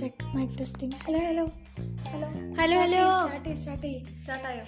Check 0.00 0.24
mic 0.34 0.54
testing 0.58 0.98
hello 1.04 1.20
hello 1.26 1.44
hello 2.10 2.28
hello 2.58 3.02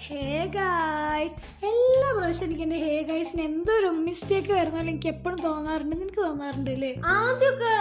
hey 0.04 0.20
guys 0.54 1.36
എല്ലാ 1.68 2.08
പ്രാവശ്യം 2.16 2.44
എനിക്ക് 2.46 2.64
എന്റെ 2.66 2.78
ഹേ 2.82 2.94
ഗായ്സിന് 3.08 3.42
എന്തൊരു 3.48 3.88
മിസ്റ്റേക്ക് 4.06 4.52
വരുന്നാലും 4.52 4.90
എനിക്ക് 4.90 5.08
എപ്പോഴും 5.08 5.38
തോന്നാറുണ്ട് 5.44 5.94
നിനക്ക് 5.94 6.20
തോന്നാറുണ്ട് 6.20 6.70
അല്ലേ? 6.74 6.90
ആദ്യമൊക്കെ 7.14 7.72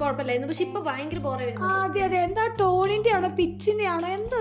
കുഴപ്പമില്ലായിരുന്നു. 0.00 0.48
പക്ഷെ 0.50 0.64
ഇപ്പൊ 0.66 0.80
ഭയങ്കര 0.88 1.20
ബോറായിരുന്നു 1.26 1.68
അതെ 1.78 2.02
അതെ 2.06 2.18
എന്താ 2.26 2.44
ടോണിന്റെ 2.60 3.12
ആണോ 3.16 3.30
പിച്ചിന്റെ 3.38 3.86
ആണോ 3.94 4.08
എന്തോ 4.18 4.38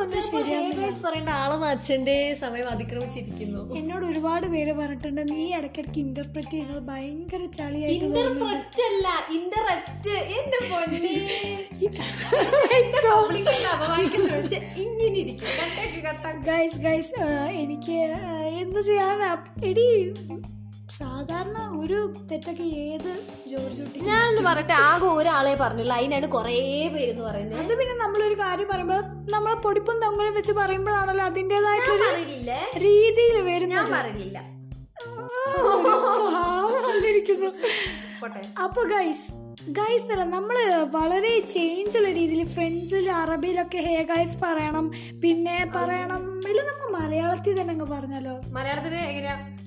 പറയേണ്ട 1.03 1.31
ആളെ 1.39 1.57
അച്ഛന്റെ 1.71 2.15
സമയം 2.43 2.67
അതിക്രമിച്ചിരിക്കുന്നു. 2.73 3.61
എന്നോട് 3.79 4.05
ഒരുപാട് 4.11 4.47
പേര് 4.53 4.73
പറഞ്ഞിട്ടുണ്ട് 4.79 5.23
നീ 5.31 5.41
ഇടയ്ക്കിടയ്ക്ക് 5.59 6.01
ഇന്റർപ്രറ്റ് 6.05 6.53
ചെയ്യുന്നത് 6.53 6.83
ഭയങ്കര 6.89 7.41
ചളിയായിട്ട് 7.59 8.05
ഇന്റർപ്രറ്റ് 8.09 8.83
അല്ല 8.89 9.07
ഇന്ററപ്റ്റ് 9.39 10.15
എന്റെ 10.37 10.61
പൊന്നെ. 10.69 11.13
എന്നെ 14.75 14.83
ഇങ്ങനെ 14.83 15.17
ഇരിക്കും 15.19 16.43
ഗൈസ് 16.45 16.77
ഗൈസ് 16.77 17.13
എനിക്ക് 17.63 17.97
എന്ത് 18.61 18.81
ചെയ്യാനാ? 18.81 19.31
എടി 19.63 19.87
സാധാരണ 20.97 21.57
ഒരു 21.79 21.97
തെറ്റൊക്കെ 22.31 22.63
ഏത് 22.83 23.09
ജോർജ് 23.47 23.81
കുട്ടി 23.81 23.99
ഞാനൊന്ന് 23.99 24.41
പറയട്ടെ 24.41 24.73
ആകെ 24.73 25.05
ഒരാളെ 25.05 25.53
പറഞ്ഞുള്ളൂ 25.55 25.95
അതിനാണ് 25.95 26.27
കൊറേ 26.27 26.53
പേരെന്ന് 26.93 27.23
പറയുന്നത്. 27.23 27.59
അത് 27.63 27.73
പിന്നെ 27.79 27.95
നമ്മളൊരു 28.05 28.33
കാര്യം 28.33 28.67
പറയുമ്പോ 28.71 28.97
നമ്മളെ 29.35 29.55
പൊടിപ്പും 29.55 29.97
തൊങ്ങലും 30.01 30.33
വെച്ച് 30.33 30.51
പറയുമ്പോഴാണല്ലോ 30.51 31.25
അതിന്റേതായിട്ടുള്ള 31.25 32.05
രീതിയിൽ 32.77 33.35
രീതിയിൽ 33.47 33.65
ഞാൻ 33.73 33.85
പോട്ടെ. 38.21 38.41
അപ്പൊ 38.63 38.83
ഗൈസ് 38.83 39.27
ഗൈസ് 39.75 40.11
അല്ല 40.11 40.23
നമ്മൾ 40.23 40.57
വളരെ 40.91 41.39
ചേഞ്ച് 41.39 41.97
ഉള്ള 41.97 42.09
രീതിയിൽ 42.11 42.47
ഫ്രണ്ട്സിൽ 42.47 43.11
അറബിയിലൊക്കെ 43.11 43.77
ഹേ 43.77 44.03
ഗൈസ് 44.03 44.37
പറയണം. 44.43 44.91
പിന്നെ 45.21 45.71
പറയണം 45.75 46.26
ഇല്ല 46.45 46.61
നമുക്ക് 46.61 47.01
മലയാളത്തിൽ 47.01 47.61
തന്നെ 47.61 47.71
അങ്ങ് 47.73 47.85
പറഞ്ഞാലോ? 47.85 48.41
മലയാളത്തിൽ 48.51 48.93
എങ്ങനെയാ? 48.93 49.57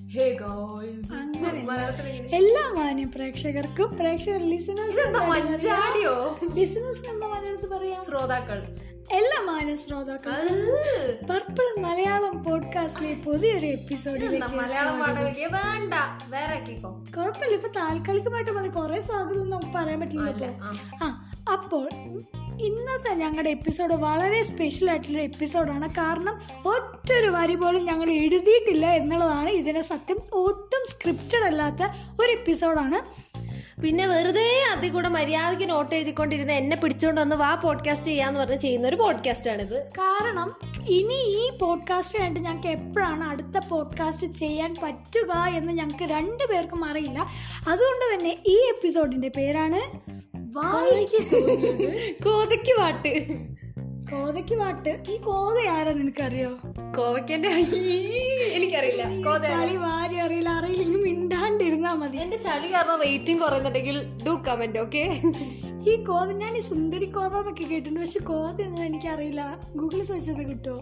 എല്ലാ 2.37 2.73
മാന്യ 2.77 3.05
പ്രേക്ഷകർക്കും 3.05 3.97
പ്രേക്ഷകർ 3.97 4.51
ലിസണേഴ്സ് 4.51 5.11
മഞ്ചാടിയോ? 5.11 6.39
ലിസണേഴ്സിന് 6.55 7.13
എന്താ 7.13 7.27
മലയാളത്തിൽ 7.27 7.69
പറയാം? 7.69 8.05
ശ്രോതാക്കൾ. 8.05 8.63
എല്ലാ 9.13 9.53
മാന്യ 9.53 9.75
ശ്രോതാക്കൾ 9.75 10.75
പർപ്പിൾ 11.31 11.81
മലയാളം 11.81 12.45
പോഡ്കാസ്റ്റിലെ 12.45 13.15
പുതിയൊരു 13.15 13.67
എപ്പിസോഡിലേക്ക് 13.67 14.57
വേണ്ട. 15.53 15.95
വേറെ 16.29 16.59
കുഴപ്പമില്ല. 17.17 17.55
ഇപ്പൊ 17.55 17.69
താൽക്കാലികമായിട്ട് 17.69 18.51
മതി. 18.51 18.69
കുറെ 18.69 19.01
സ്വാഗതം 19.01 19.51
നമുക്ക് 19.51 19.79
പറയാൻ 19.79 20.01
പറ്റില്ലല്ലോ. 20.01 20.49
ആ 21.03 21.31
അപ്പോൾ 21.53 21.89
ഇന്നത്തെ 22.67 23.15
ഞങ്ങളുടെ 23.15 23.51
എപ്പിസോഡ് 23.51 23.95
വളരെ 23.95 24.43
സ്പെഷ്യൽ 24.43 24.91
ആയിട്ടുള്ള 24.91 25.23
എപ്പിസോഡാണ് 25.23 25.89
കാരണം 25.89 26.41
ഒറ്റൊരു 26.69 27.27
വരി 27.27 27.55
പോലും 27.55 27.85
ഞങ്ങൾ 27.85 28.11
എഴുതിയിട്ടില്ല 28.11 28.87
എന്നുള്ളതാണ് 28.87 29.51
ഇതിനെ 29.51 29.81
സത്യം. 29.81 30.19
ഒട്ടും 30.33 30.91
സ്ക്രിപ്റ്റഡ് 30.91 31.45
അല്ലാത്ത 31.45 31.83
ഒരു 32.23 32.31
എപ്പിസോഡാണ് 32.31 33.31
പിന്നെ 33.81 34.07
വെറുതെ 34.07 34.63
അതിൽ 34.77 34.91
കൂടെ 34.91 35.09
മര്യാദയ്ക്ക് 35.09 35.71
നോട്ട് 35.71 35.95
എഴുതിക്കൊണ്ടിരുന്ന 35.95 36.53
എന്നെ 36.53 36.77
പിടിച്ചുകൊണ്ട് 36.77 37.21
വന്ന് 37.21 37.37
വാ 37.37 37.55
പോഡ്കാസ്റ്റ് 37.55 38.09
ചെയ്യാന്ന് 38.09 38.41
പറഞ്ഞ് 38.41 38.59
ചെയ്യുന്ന 38.59 38.89
ഒരു 38.89 38.97
പോഡ്കാസ്റ്റ് 38.97 39.51
ആണിത്. 39.51 39.83
കാരണം 39.83 40.55
ഇനി 40.89 41.15
ഈ 41.15 41.51
പോഡ്കാസ്റ്റ് 41.59 42.19
കഴിഞ്ഞിട്ട് 42.19 42.47
ഞങ്ങൾക്ക് 42.47 42.69
എപ്പോഴാണ് 42.69 43.25
അടുത്ത 43.25 43.59
പോഡ്കാസ്റ്റ് 43.69 44.27
ചെയ്യാൻ 44.27 44.77
പറ്റുക 44.83 45.33
എന്ന് 45.57 45.73
ഞങ്ങൾക്ക് 45.73 46.05
രണ്ടു 46.05 46.45
പേർക്കും 46.53 46.85
അറിയില്ല. 46.85 47.19
അതുകൊണ്ട് 47.69 48.15
തന്നെ 48.15 48.39
ഈ 48.47 48.57
എപ്പിസോഡിന്റെ 48.57 49.29
പേരാണ് 49.29 49.99
കോതയ്ക്ക് 52.25 52.73
പാട്ട്. 52.79 53.13
കോതയ്ക്ക് 54.13 54.55
പാട്ട്? 54.55 54.93
ഈ 55.11 55.17
കോത 55.17 55.57
ആരാ 55.69 55.93
നിനക്കറിയോ? 55.93 56.51
കോവയ്ക്കന്റെ 56.97 57.49
എനിക്കറിയില്ല. 58.59 59.03
ചളി 59.49 59.77
വാരി 59.77 60.17
അറിയില്ല. 60.17 60.49
അറിയില്ലെങ്കിൽ 60.49 61.03
മിണ്ടാണ്ടിരുന്നാ 61.03 61.93
മതി. 61.95 62.19
എന്റെ 62.19 62.37
ചളി 62.37 62.69
കാരണം 62.75 62.99
റേറ്റിംഗ് 63.03 63.43
കുറയുന്നുണ്ടെങ്കിൽ 63.43 63.99
ഡു 64.27 64.31
കമന്റ് 64.49 64.79
ഓക്കെ 64.79 65.05
ഈ 65.89 66.05
കോത 66.05 66.33
ഞാൻ 66.33 66.57
ഈ 66.57 66.61
സുന്ദരി 66.61 67.05
കോത 67.05 67.35
എന്നൊക്കെ 67.37 67.65
കേട്ടിട്ടുണ്ട്. 67.65 68.01
പക്ഷെ 68.01 68.19
കോത 68.19 68.63
എന്ന് 68.63 68.83
എനിക്കറിയില്ല. 68.83 69.61
ഗൂഗിളിൽ 69.77 70.05
സെർച്ച് 70.05 70.31
ചെയ്ത് 70.31 70.51
കിട്ടുമോ 70.51 70.77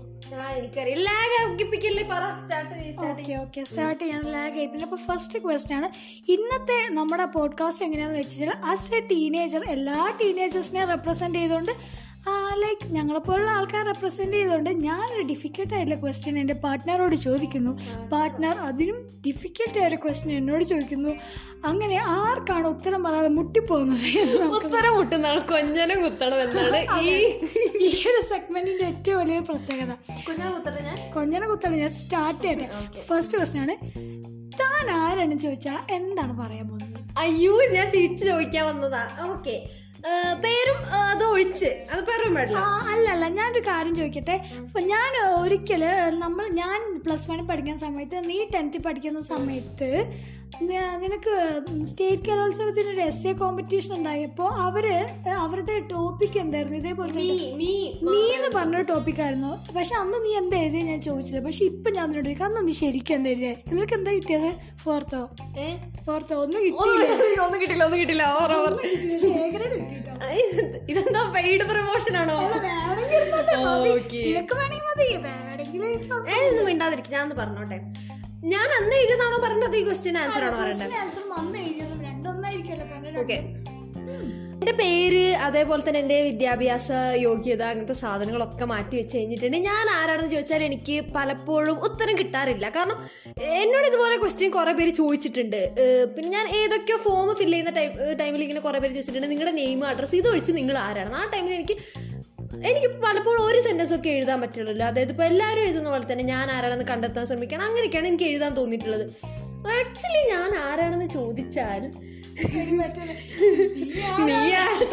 ഓക്കെ 3.11 3.33
ഓക്കെ 3.33 3.65
സ്റ്റാർട്ട് 3.65 4.05
ചെയ്യാൻ 4.05 4.23
ലാഗ് 4.25 4.59
ആയി 4.59 4.67
അപ്പോൾ 4.83 4.97
ഫസ്റ്റ് 4.97 5.39
ക്വസ്റ്റ്യൻ 5.39 5.79
ആണ്. 5.79 5.89
ഇന്നത്തെ 6.29 6.89
നമ്മുടെ 6.91 7.25
പോഡ്കാസ്റ്റ് 7.25 7.85
എങ്ങനെയാണെന്ന് 7.85 8.21
വെച്ചാൽ 8.21 8.51
അസ് 8.51 8.95
എ 8.95 9.01
ടീനേജർ 9.01 9.65
എല്ലാ 9.65 10.17
ടീനേജേഴ്സിനെ 10.23 10.85
റെപ്രസെന്റ് 10.85 11.39
ചെയ്തുകൊണ്ട് 11.39 11.73
ലൈക്ക് 12.27 12.87
ഞങ്ങളെപ്പോലുള്ള 12.95 13.51
ആൾക്കാർ 13.51 13.87
റെപ്രസെന്റ് 13.87 14.37
ചെയ്തുകൊണ്ട് 14.37 14.71
ഞാനൊരു 14.71 15.23
ഡിഫിക്കൽട്ട് 15.23 15.75
ആയിട്ടുള്ള 15.75 16.01
ക്വസ്റ്റ്യൻ 16.01 16.39
എന്റെ 16.39 16.55
പാർട്ട്ണറോട് 16.55 17.15
ചോദിക്കുന്നു. 17.25 17.73
പാർട്ട്ണർ 18.13 18.57
അതിനും 18.69 18.97
ഡിഫിക്കൽട്ട് 19.27 19.79
ആയ 19.79 19.87
ഒരു 19.87 19.97
ക്വസ്റ്റ്യൻ 19.97 20.37
എന്നോട് 20.37 20.65
ചോദിക്കുന്നു. 20.65 21.13
അങ്ങനെ 21.65 21.97
ആർക്കാണ് 22.19 22.69
ഉത്തരം 22.69 23.05
പറയാതെ 23.05 23.29
മുട്ടിപ്പോകുന്നത് 23.29 24.07
ഉത്തരം 24.19 24.53
ഉത്തരം 24.59 24.95
മുട്ടുന്നാൾ 24.99 25.39
കൊഞ്ഞനം 25.53 26.01
കുത്തണം 26.03 26.41
എന്നാണ് 26.47 26.81
ഈ 27.05 27.15
ഈ 27.87 27.91
ഒരു 28.11 28.21
സെഗ്മെന്റിന്റെ 28.31 28.85
ഏറ്റവും 28.85 29.19
വലിയൊരു 29.21 29.47
പ്രത്യേകത. 29.51 29.93
കൊഞ്ഞനെ 30.27 30.51
കുത്തണം 30.57 30.85
ഞാൻ? 30.89 30.99
കൊഞ്ഞന 31.17 31.47
കുത്താണ് 31.47 31.77
ഞാൻ 31.77 31.93
സ്റ്റാർട്ട് 32.01 32.43
ചെയ്യട്ടെ. 32.43 32.69
ഫസ്റ്റ് 33.09 33.39
ക്വസ്റ്റ്യൻ 33.39 33.63
ആണ് 33.65 33.77
താൻ 34.61 34.87
ആരാണ് 35.03 35.35
ചോദിച്ചാൽ 35.39 35.79
എന്താണ് 35.91 36.35
പറയാൻ 36.43 36.69
പോകുന്നത്? 36.69 36.95
അയ്യോ 37.19 37.55
ഞാൻ 37.77 37.91
തിരിച്ചു 37.91 38.25
ചോദിക്കാൻ 38.25 38.67
വന്നതാ. 38.67 39.03
ഓക്കെ 39.31 39.57
പേരും 40.41 40.79
അത് 41.03 41.25
ഒഴിച്ച്. 41.25 41.71
അത് 41.93 42.03
പറയാൻ 42.09 42.35
പാടില്ല. 42.35 42.59
അല്ലല്ല 42.59 42.93
അല്ല 42.93 43.09
അല്ല 43.15 43.29
ഞാനൊരു 43.39 43.63
കാര്യം 43.67 43.95
ചോദിക്കട്ടെ? 43.95 44.37
ഞാൻ 44.93 45.13
ഒരിക്കൽ 45.41 45.83
നമ്മൾ 46.19 46.49
ഞാൻ 46.55 46.79
പ്ലസ് 47.05 47.31
വൺ 47.31 47.47
പഠിക്കുന്ന 47.47 47.79
സമയത്ത് 47.79 48.29
നീ 48.29 48.45
ടെൻത്തിൽ 48.55 48.81
പഠിക്കുന്ന 48.81 49.21
സമയത്ത് 49.33 49.91
നിനക്ക് 51.03 51.35
സ്റ്റേറ്റ് 51.91 52.29
കലോത്സവത്തിന് 52.29 52.89
ഒരു 52.93 53.03
എസ് 53.11 53.27
എ 53.31 53.33
കോമ്പറ്റീഷൻ 53.41 53.93
ഉണ്ടായപ്പോൾ 53.97 54.49
അവർ 54.67 54.87
അവരുടെ 55.45 55.77
ടോപ്പിക് 55.93 56.39
എന്തായിരുന്നു? 56.43 56.79
ഇതേപോലെ 56.83 57.13
നീ 57.61 58.23
എന്ന് 58.37 58.51
പറഞ്ഞൊരു 58.57 58.87
ടോപ്പിക് 58.91 59.21
ആയിരുന്നു. 59.25 59.53
പക്ഷെ 59.77 59.95
അന്ന് 60.03 60.19
നീ 60.25 60.31
എന്താ 60.41 60.57
എഴുതിയ 60.65 60.83
ഞാൻ 60.91 61.01
ചോദിച്ചില്ല. 61.09 61.43
പക്ഷെ 61.47 61.63
ഇപ്പൊ 61.73 61.89
ഞാൻ 61.99 62.07
നിന്നോട് 62.09 62.29
ചോദിക്കാം 62.29 62.49
അന്ന് 62.51 62.63
നീ 62.69 62.75
ശരിക്കും 62.83 63.17
എന്താ 63.19 63.31
എഴുതിയത് 63.35 63.63
നിങ്ങൾക്ക് 63.71 63.97
എന്താ 63.99 64.13
കിട്ടിയത്? 64.19 64.51
ഫോർത്തോ? 64.85 65.23
ഫോർത്തോ. 66.07 66.35
ഒന്നും 66.45 66.61
കിട്ടിയില്ല. 66.67 67.41
ഒന്നും 67.47 67.61
കിട്ടില്ല 67.63 67.85
ഒന്നും 67.89 68.01
കിട്ടില്ല 68.03 68.25
ശേഖരൻ 69.27 69.73
കിട്ടിട്ടോ 69.79 70.15
ഇതെന്താ 70.93 71.23
പെയ്ഡ് 71.37 71.65
പ്രൊമോഷൻ 71.73 72.17
ആണോ? 72.23 72.39
വേണമെങ്കിൽ 72.67 73.25
മതി. 74.89 75.09
വേണമെങ്കിൽ 75.29 75.83
ഏതൊന്നും 76.37 76.65
മിണ്ടാതിരിക്കും. 76.71 77.15
ഞാൻ 77.19 77.31
പറഞ്ഞോട്ടെ. 77.43 77.79
ഞാൻ 78.53 78.69
അന്ന് 78.79 78.97
എഴുതുന്നാണോ 79.03 79.39
പറഞ്ഞത്? 79.45 79.77
ഈ 79.77 79.85
ക്വസ്റ്റ്യൻ 79.87 80.17
ആൻസർ 80.19 80.45
ആണോ 80.49 80.59
പറയണ്ടത് 80.63 80.95
ഓക്കെ 83.23 83.39
എന്റെ 84.61 84.73
പേര് 84.81 85.23
അതേപോലെ 85.47 85.83
തന്നെ 85.87 86.01
എന്റെ 86.01 86.17
വിദ്യാഭ്യാസ 86.23 86.89
യോഗ്യത 87.25 87.63
അങ്ങനത്തെ 87.63 87.97
സാധനങ്ങളൊക്കെ 88.01 88.67
മാറ്റി 88.73 88.97
വെച്ച് 88.97 89.15
കഴിഞ്ഞിട്ടുണ്ട്. 89.17 89.57
ഞാൻ 89.69 89.85
ആരാണെന്ന് 89.99 90.31
ചോദിച്ചാൽ 90.35 90.63
എനിക്ക് 90.69 90.97
പലപ്പോഴും 91.17 91.77
ഉത്തരം 91.89 92.15
കിട്ടാറില്ല. 92.19 92.69
കാരണം 92.77 92.99
എന്നോട് 93.61 93.87
ഇതുപോലെ 93.91 94.17
ക്വസ്റ്റ്യൻ 94.23 94.51
കുറെ 94.57 94.73
പേര് 94.73 94.93
ചോദിച്ചിട്ടുണ്ട്. 95.01 95.61
പിന്നെ 96.17 96.31
ഞാൻ 96.37 96.49
ഏതൊക്കെയോ 96.61 96.99
ഫോം 97.07 97.31
ഫില്ല് 97.41 97.55
ചെയ്യുന്ന 97.55 97.75
ടൈം 97.79 97.93
ടൈമിൽ 98.23 98.43
ഇങ്ങനെ 98.47 98.61
കുറെ 98.67 98.79
പേര് 98.79 98.93
ചോദിച്ചിട്ടുണ്ട്. 98.97 99.31
നിങ്ങളുടെ 99.35 99.55
നെയിം 99.61 99.87
അഡ്രസ്സ് 99.93 100.17
ഇത് 100.21 100.29
ഒഴിച്ച് 100.33 100.53
നിങ്ങൾ 100.61 100.79
ആരാണ്? 100.79 101.15
ആ 101.21 101.25
ടൈമിൽ 101.35 101.55
എനിക്ക് 101.61 101.77
എനിക്ക് 102.69 102.89
പലപ്പോഴും 103.05 103.43
ഒരു 103.49 103.59
സെന്റൻസ് 103.67 103.95
ഒക്കെ 103.97 104.11
എഴുതാൻ 104.17 104.39
പറ്റുള്ളൂ. 104.43 104.73
അതായത് 104.91 105.13
ഇപ്പോൾ 105.15 105.27
എല്ലാവരും 105.31 105.63
എഴുതുന്ന 105.67 105.89
പോലെ 105.95 106.07
തന്നെ 106.13 106.25
ഞാൻ 106.35 106.47
ആരാണെന്ന് 106.57 106.87
കണ്ടെത്താൻ 106.93 107.27
ശ്രമിക്കണം 107.31 107.65
അങ്ങനെയൊക്കെയാണ് 107.69 108.09
എനിക്ക് 108.13 108.29
എഴുതാൻ 108.31 108.53
തോന്നിയിട്ടുള്ളത്. 108.61 109.05
ആക്ച്വലി 109.77 110.23
ഞാൻ 110.35 110.51
ആരാണെന്ന് 110.69 111.09
ചോദിച്ചാൽ 111.19 111.85
നീ 114.29 114.41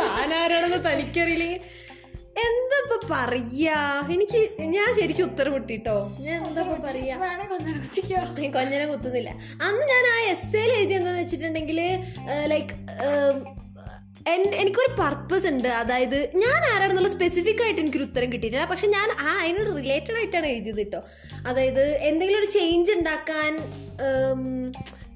താനാരാണെന്ന് 0.02 0.80
തനിക്കറിയില്ലെങ്കിൽ 0.90 1.62
എന്താ 2.46 2.78
ഇപ്പൊ 2.84 2.96
പറയാ? 3.12 3.76
എനിക്ക് 4.14 4.40
ഞാൻ 4.76 4.88
ശരിക്കും 4.98 5.26
ഉത്തരം 5.30 5.52
കിട്ടിട്ടോ 5.56 5.98
ഞാൻ 6.26 6.40
എന്താ 6.48 6.62
ഇപ്പൊ 6.66 6.78
പറയാ? 6.88 7.16
കൊഞ്ഞനെ 8.56 8.86
കുത്തുന്നില്ല. 8.94 9.30
അന്ന് 9.68 9.86
ഞാൻ 9.94 10.06
ആ 10.14 10.18
എസ് 10.32 10.56
എയിൽ 10.62 10.72
എഴുതി 10.80 10.96
എന്താന്ന് 11.00 11.22
വെച്ചിട്ടുണ്ടെങ്കിൽ 11.24 11.80
ലൈക്ക് 12.54 12.74
എനിക്കൊരു 14.30 14.92
പർപ്പസ് 15.00 15.48
ഉണ്ട്. 15.48 15.68
അതായത് 15.68 16.18
ഞാൻ 16.44 16.60
ആരാണെന്നുള്ള 16.74 17.10
സ്പെസിഫിക് 17.10 17.62
ആയിട്ട് 17.64 17.82
എനിക്കൊരു 17.82 18.04
ഉത്തരം 18.04 18.34
കിട്ടിയിട്ടില്ല. 18.34 18.66
പക്ഷെ 18.66 18.88
ഞാൻ 18.88 19.08
ആ 19.28 19.32
അതിനോട് 19.42 19.70
റിലേറ്റഡ് 19.78 20.18
ആയിട്ടാണ് 20.20 20.48
എഴുതിയത് 20.48 20.78
കേട്ടോ. 20.78 21.02
അതായത് 21.48 21.84
എന്തെങ്കിലും 22.10 22.40
ഒരു 22.40 22.50
ചേഞ്ച് 22.52 22.92
ഉണ്ടാക്കാൻ 22.92 23.52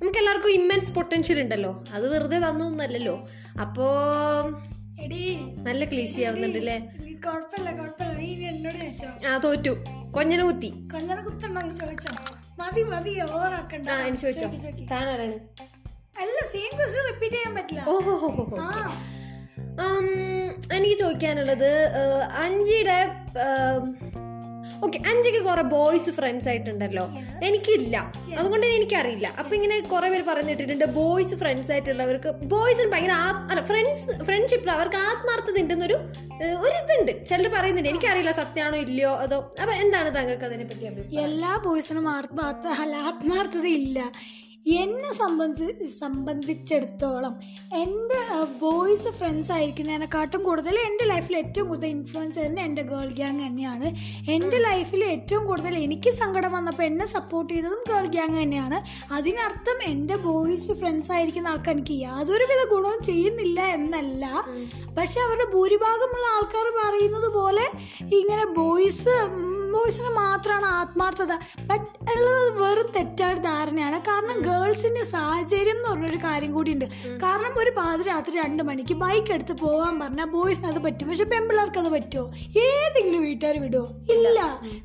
നമുക്ക് 0.02 0.18
എല്ലാവർക്കും 0.18 0.52
ഇമ്മൻസ് 0.52 0.92
പൊട്ടൻഷ്യൽ 0.92 1.40
ഉണ്ടല്ലോ. 1.42 1.72
അത് 1.94 2.06
വെറുതെ 2.14 2.40
തന്നൊന്നല്ലല്ലോ 2.40 3.16
അപ്പോ 3.62 3.88
നല്ല 5.68 5.86
ക്ലീശി 5.86 6.22
ആവുന്നുണ്ട് 6.22 6.60
അല്ലേ 6.60 6.78
ആ 9.30 9.38
തോറ്റു. 9.38 9.74
കൊഞ്ഞനെ 10.12 10.44
കുത്തി. 10.44 10.70
കൊഞ്ഞനെ 10.94 11.22
കുത്തണ്ടോ? 11.22 11.62
ചോദിച്ചോ? 11.82 12.12
മതി 12.60 12.84
മതി 12.84 13.12
ഓവറാക്കണ്ട 13.22 13.90
ആ 13.90 14.06
എനിക്ക് 14.06 14.24
ചോദിച്ചോ. 14.24 14.48
ആരാണ്? 14.96 15.38
അല്ല 16.24 16.38
സെയിം 16.54 16.72
ക്വസ്റ്റ്യൻ 16.80 17.06
റിപ്പീറ്റ് 17.12 17.36
ചെയ്യാൻ 17.36 17.54
പറ്റില്ല. 17.58 17.82
ഓഹോ 17.94 18.16
എനിക്ക് 20.78 20.96
ചോദിക്കാനുള്ളത് 21.04 21.72
അഞ്ചിയുടെ 22.46 23.00
ഓക്കെ 24.86 24.98
അഞ്ചിക്ക് 25.12 25.40
കുറെ 25.46 25.64
ബോയ്സ് 25.74 26.12
ഫ്രണ്ട്സ് 26.18 26.48
ആയിട്ടുണ്ടല്ലോ. 26.50 27.04
എനിക്കില്ല. 27.48 27.96
അതുകൊണ്ട് 28.40 28.66
എനിക്കറിയില്ല. 28.76 29.28
അപ്പൊ 29.40 29.52
ഇങ്ങനെ 29.58 29.76
കുറെ 29.94 30.08
പേര് 30.12 30.24
പറഞ്ഞിട്ടിട്ടുണ്ട് 30.30 30.86
ബോയ്സ് 30.98 31.36
ഫ്രണ്ട്സ് 31.42 31.72
ആയിട്ടുള്ളവർക്ക് 31.74 32.32
ബോയ്സിന് 32.54 32.90
ഭയങ്കര 32.94 33.16
അല്ല 33.52 33.62
ഫ്രണ്ട്സ് 33.72 34.16
ഫ്രണ്ട്ഷിപ്പിൽ 34.28 34.72
അവർക്ക് 34.78 35.00
ആത്മാർത്ഥത 35.08 35.58
ഉണ്ടെന്നൊരു 35.64 35.98
ഒരു 36.66 36.76
ഇതുണ്ട്. 36.82 37.14
ചിലർ 37.30 37.48
പറയുന്നുണ്ട് 37.56 37.92
എനിക്കറിയില്ല 37.94 38.34
സത്യമാണോ 38.42 38.80
ഇല്ലയോ? 38.86 39.14
അതോ 39.26 39.40
അപ്പൊ 39.62 39.74
എന്താണ് 39.84 40.12
താങ്കൾക്ക് 40.18 40.48
അതിനെ 40.50 40.68
പറ്റി 40.70 41.24
എല്ലാ 41.28 41.54
ബോയ്സിനും 41.68 42.08
ആത്മാർത്ഥ 42.18 42.68
ആത്മാർത്ഥത 43.10 43.68
ഇല്ല. 43.80 44.00
എന്നെ 44.66 45.12
സംബന്ധി 45.14 45.86
സംബന്ധിച്ചിടത്തോളം 46.00 47.34
എന്റെ 47.82 48.20
ബോയ്സ് 48.62 49.08
ഫ്രണ്ട്സ് 49.08 49.52
ആയിരിക്കുന്നതിനെക്കാട്ടും 49.52 50.44
കൂടുതൽ 50.44 50.76
എന്റെ 50.80 51.06
ലൈഫിൽ 51.06 51.38
ഏറ്റവും 51.38 51.68
കൂടുതൽ 51.68 51.88
ഇൻഫ്ലുവൻസ് 51.88 52.40
തന്നെ 52.40 52.62
എന്റെ 52.64 52.82
ഗേൾ 52.82 53.08
ഗ്യാങ് 53.20 53.40
തന്നെയാണ്. 53.40 53.88
എന്റെ 54.32 54.58
ലൈഫിൽ 54.58 55.04
ഏറ്റവും 55.04 55.46
കൂടുതൽ 55.46 55.78
എനിക്ക് 55.78 56.10
സങ്കടം 56.10 56.52
വന്നപ്പോൾ 56.52 56.84
എന്നെ 56.84 57.06
സപ്പോർട്ട് 57.06 57.54
ചെയ്തതും 57.54 57.82
ഗേൾ 57.92 58.06
ഗ്യാങ് 58.06 58.38
തന്നെയാണ്. 58.42 58.80
അതിനർത്ഥം 59.14 59.84
എന്റെ 59.84 60.16
ബോയ്സ് 60.16 60.72
ഫ്രണ്ട്സ് 60.72 61.12
ആയിരിക്കുന്ന 61.12 61.48
ആൾക്കാർ 61.48 61.76
എനിക്ക് 61.76 61.94
യാതൊരുവിധ 61.94 62.64
ഗുണവും 62.74 63.02
ചെയ്യുന്നില്ല 63.04 63.62
എന്നല്ല. 63.62 64.26
പക്ഷെ 65.00 65.20
അവരുടെ 65.22 65.52
ഭൂരിഭാഗമുള്ള 65.56 66.26
ആൾക്കാർ 66.38 66.68
പറയുന്നത് 66.82 67.34
പോലെ 67.40 67.68
ഇങ്ങനെ 68.20 68.46
ബോയ്സ് 68.46 69.16
ബോയ്സിന് 69.74 70.12
മാത്രമാണ് 70.22 70.68
ആത്മാർത്ഥത. 70.80 71.34
ബട്ട് 71.70 71.88
ഉള്ളത് 72.14 72.62
വെറും 72.62 72.88
തെറ്റായൊരു 72.96 73.42
ധാരണയാണ്. 73.50 74.00
കാരണം 74.10 74.38
ഗേൾസിന്റെ 74.50 75.04
സാഹചര്യം 75.14 75.76
എന്ന് 75.76 75.86
പറഞ്ഞൊരു 75.90 76.20
കാര്യം 76.28 76.52
കൂടിയുണ്ട്. 76.58 76.86
കാരണം 77.24 77.54
ഒരു 77.64 77.72
പാതിരാത്രി 77.80 78.36
രണ്ട് 78.44 78.64
മണിക്ക് 78.70 78.98
ബൈക്ക് 79.04 79.32
എടുത്ത് 79.38 79.54
പോകാൻ 79.64 80.00
പറഞ്ഞാൽ 80.00 80.30
ബോയ്സിന് 80.36 80.68
അത് 80.74 80.80
പറ്റും. 80.86 81.08
പക്ഷെ 81.10 81.28
പെമ്പിള്ളേർക്ക് 81.34 81.80
അത് 81.84 81.90
പറ്റുമോ 81.98 82.26
ഏതെങ്കിലും 82.66 83.22
വീട്ടുകാർ 83.28 83.58
വിടുമോ 83.66 83.88
ഇല്ല. 84.16 84.40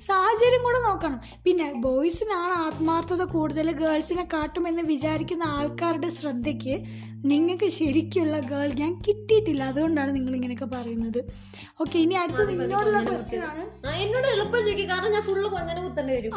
സാഹചര്യം 0.08 0.62
കൂടെ 0.62 0.80
നോക്കണം. 0.88 1.20
പിന്നെ 1.44 1.66
ബോയ്സിനാണ് 1.86 2.54
ആത്മാർത്ഥത 2.66 3.24
കൂടുതൽ 3.34 3.70
ഗേൾസിനെ 3.82 4.26
കാട്ടുമെന്ന് 4.32 4.82
വിചാരിക്കുന്ന 4.92 5.44
ആൾക്കാരുടെ 5.58 6.08
ശ്രദ്ധയ്ക്ക് 6.18 6.76
നിങ്ങൾക്ക് 7.30 7.68
ശരിക്കുള്ള 7.76 8.38
ഗേൾ 8.50 8.68
ഞാൻ 8.80 8.92
കിട്ടിയിട്ടില്ല. 9.06 9.62
അതുകൊണ്ടാണ് 9.72 10.10
നിങ്ങൾ 10.16 10.32
ഇങ്ങനെയൊക്കെ 10.38 10.68
പറയുന്നത്. 10.74 11.20
ഓക്കെ 11.82 11.96
ഇനി 12.04 12.14
അടുത്ത 12.22 12.42
നിന്നോടുള്ള 12.48 13.00
ക്വസ്റ്റ്യൻ 13.04 13.42
ആണ്. 13.50 13.62
എന്നോട് 14.02 14.26
എളുപ്പം 14.32 14.60
ചോദിക്കും. 14.66 14.88
കാരണം 14.90 15.12
ഞാൻ 15.12 15.22
ഫുള്ള് 15.28 15.48
കൊഞ്ഞനെ 15.54 15.82
കുത്തേണ്ടി 15.88 16.14
വരും. 16.16 16.32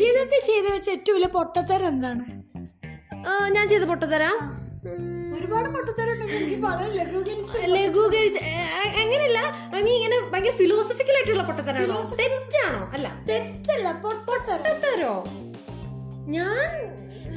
ജീവിതത്തിൽ 0.00 0.40
ചെയ്ത് 0.50 0.68
വെച്ച 0.74 0.88
ഏറ്റവും 0.96 1.16
വലിയ 1.16 1.30
പൊട്ടത്തരം 1.38 1.88
എന്താണ്? 1.94 2.24
ഞാൻ 3.56 3.64
ചെയ്ത 3.68 3.84
പൊട്ടത്തരാ? 3.92 4.30
ഒരുപാട് 5.38 5.68
ലഘൂകരിച്ച് 7.76 8.40
എങ്ങനെയല്ല? 9.02 9.40
ഐ 9.76 9.82
മീൻ 9.86 9.94
ഇങ്ങനെ 9.98 10.16
ഭയങ്കര 10.32 10.54
ഫിലോസഫിക്കൽ 10.60 11.16
ആയിട്ടുള്ള 11.18 11.42
പൊട്ടത്തരാണോ? 11.42 11.98
തെറ്റാണോ? 12.20 12.80
അല്ല. 12.96 13.08
തെറ്റല്ല 13.28 13.92
പൊട്ടത്തരോ? 14.02 15.14
ഞാൻ 16.36 16.70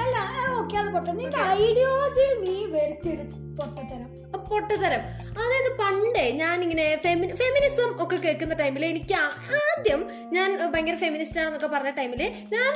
അല്ല 0.01 0.17
ഓക്കെ 0.57 0.77
അത് 0.77 0.89
പൊട്ട. 0.89 1.07
നിന്റെ 1.11 1.39
ഐഡിയോളജിയിൽ 1.59 2.33
നീ 2.43 2.55
വരുത്തിയൊരു 2.75 3.25
പൊട്ടത്തരം. 3.57 4.07
പൊട്ടത്തരം. 4.49 5.01
അതായത് 5.37 5.71
പണ്ടേ 5.77 6.31
ഞാനിങ്ങനെ 6.39 6.97
ഫെമി 6.97 7.27
ഫെമിനിസം 7.35 7.89
ഒക്കെ 8.03 8.17
കേൾക്കുന്ന 8.17 8.53
ടൈമിൽ 8.53 8.85
എനിക്ക് 8.85 9.15
ആദ്യം 9.59 10.01
ഞാൻ 10.33 10.49
ഭയങ്കര 10.71 10.95
ഫെമിനിസ്റ്റ് 10.95 11.39
ആണെന്നൊക്കെ 11.41 11.67
പറഞ്ഞ 11.67 11.89
ടൈമിൽ 11.91 12.21
ഞാൻ 12.51 12.71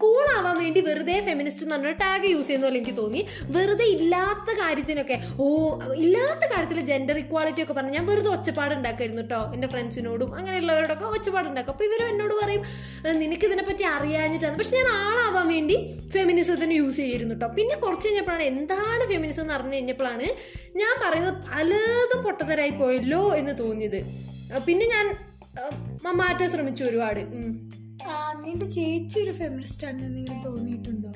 കൂൾ 0.00 0.26
ആവാൻ 0.34 0.56
വേണ്ടി 0.58 0.80
വെറുതെ 0.80 1.14
ഫെമിനിസ്റ്റ് 1.20 1.62
എന്ന് 1.64 1.74
പറഞ്ഞ 1.74 1.92
ടാഗ് 2.00 2.28
യൂസ് 2.32 2.46
ചെയ്യുന്ന 2.46 2.66
പോലെ 2.66 2.78
എനിക്ക് 2.78 2.96
തോന്നി. 2.98 3.20
വെറുതെ 3.54 3.86
ഇല്ലാത്ത 3.94 4.50
കാര്യത്തിനൊക്കെ 4.60 5.16
ഓ 5.38 5.46
ഇല്ലാത്ത 6.02 6.44
കാര്യത്തിൽ 6.52 6.78
ജെൻഡർ 6.90 7.16
ഇക്വാളിറ്റി 7.18 7.62
ഒക്കെ 7.62 7.72
പറഞ്ഞ് 7.72 7.94
ഞാൻ 7.96 8.06
വെറുതെ 8.06 8.30
ഒച്ചപ്പാട് 8.30 8.74
ഉണ്ടാക്കായിരുന്നു 8.74 9.22
കേട്ടോ 9.22 9.40
എന്റെ 9.54 9.68
ഫ്രണ്ട്സിനോടും 9.68 10.30
അങ്ങനെയുള്ളവരോടൊക്കെ 10.34 11.06
ഒച്ചപ്പാട് 11.14 11.48
ഉണ്ടാക്കും. 11.48 11.72
അപ്പോൾ 11.72 11.84
ഇവരും 11.84 12.08
എന്നോട് 12.08 12.34
പറയും 12.42 12.62
"ഏ, 13.04 13.12
നിനക്ക് 13.22 13.46
ഇതിനെപ്പറ്റി 13.46 13.86
അറിയാഞ്ഞിട്ടാണ്. 13.94 14.56
പക്ഷെ 14.56 14.76
ഞാൻ 14.76 14.88
ആളാവാൻ 15.00 15.48
വേണ്ടി 15.48 15.78
ഫെമിനിസത്തിന് 16.12 16.74
യൂസ് 16.74 16.96
ചെയ്തിരുന്നു 16.96 17.34
കേട്ടോ 17.34 17.48
പിന്നെ 17.58 17.76
കുറച്ച് 17.76 18.06
കഴിഞ്ഞപ്പോഴാണ് 18.08 18.46
എന്താണ് 18.52 19.02
ഫെമിനിസം 19.12 19.42
എന്ന് 19.42 19.54
അറിഞ്ഞു 19.54 19.74
കഴിഞ്ഞപ്പോഴാണ് 19.74 20.28
ഞാൻ 20.76 20.94
പറയുന്നത് 21.04 21.34
പലതും 21.48 22.22
പൊട്ടത്തരായി 22.22 22.74
പോയല്ലോ 22.80 23.22
എന്ന് 23.36 23.54
തോന്നിയത്. 23.58 24.00
പിന്നെ 24.68 24.86
ഞാൻ 24.86 25.06
മാറ്റാൻ 26.16 26.48
ശ്രമിച്ചു 26.48 26.84
ഒരുപാട്. 26.84 27.22
നിന്റെ 28.44 28.66
ചേച്ചി 28.76 29.16
ഒരു 29.24 29.32
ഫെമിനിസ്റ്റ് 29.40 29.84
ആണെന്ന് 29.88 30.08
നിങ്ങൾ 30.16 30.36
തോന്നിയിട്ടുണ്ടോ? 30.46 31.10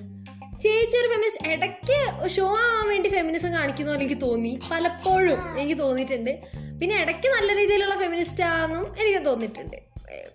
ചേച്ചി 0.62 0.96
ഒരു 1.02 1.08
ഫെമിനിസ്റ്റ് 1.12 1.46
ഇടയ്ക്ക് 1.52 1.98
ഷോ 2.34 2.44
ആവാൻ 2.64 2.84
വേണ്ടി 2.90 3.08
ഫെമിനിസം 3.14 3.50
കാണിക്കുന്നു 3.58 3.90
പോലെ 3.92 4.02
എനിക്ക് 4.04 4.18
തോന്നി. 4.26 4.52
പലപ്പോഴും 4.72 5.40
എനിക്ക് 5.60 5.76
തോന്നിയിട്ടുണ്ട്. 5.84 6.32
പിന്നെ 6.80 6.94
ഇടയ്ക്ക് 7.02 7.28
നല്ല 7.36 7.50
രീതിയിലുള്ള 7.60 7.96
ഫെമിനിസ്റ്റ് 8.02 8.44
ആണെന്നും 8.50 8.84
എനിക്ക് 9.00 9.22
തോന്നിയിട്ടുണ്ട്. 9.28 9.78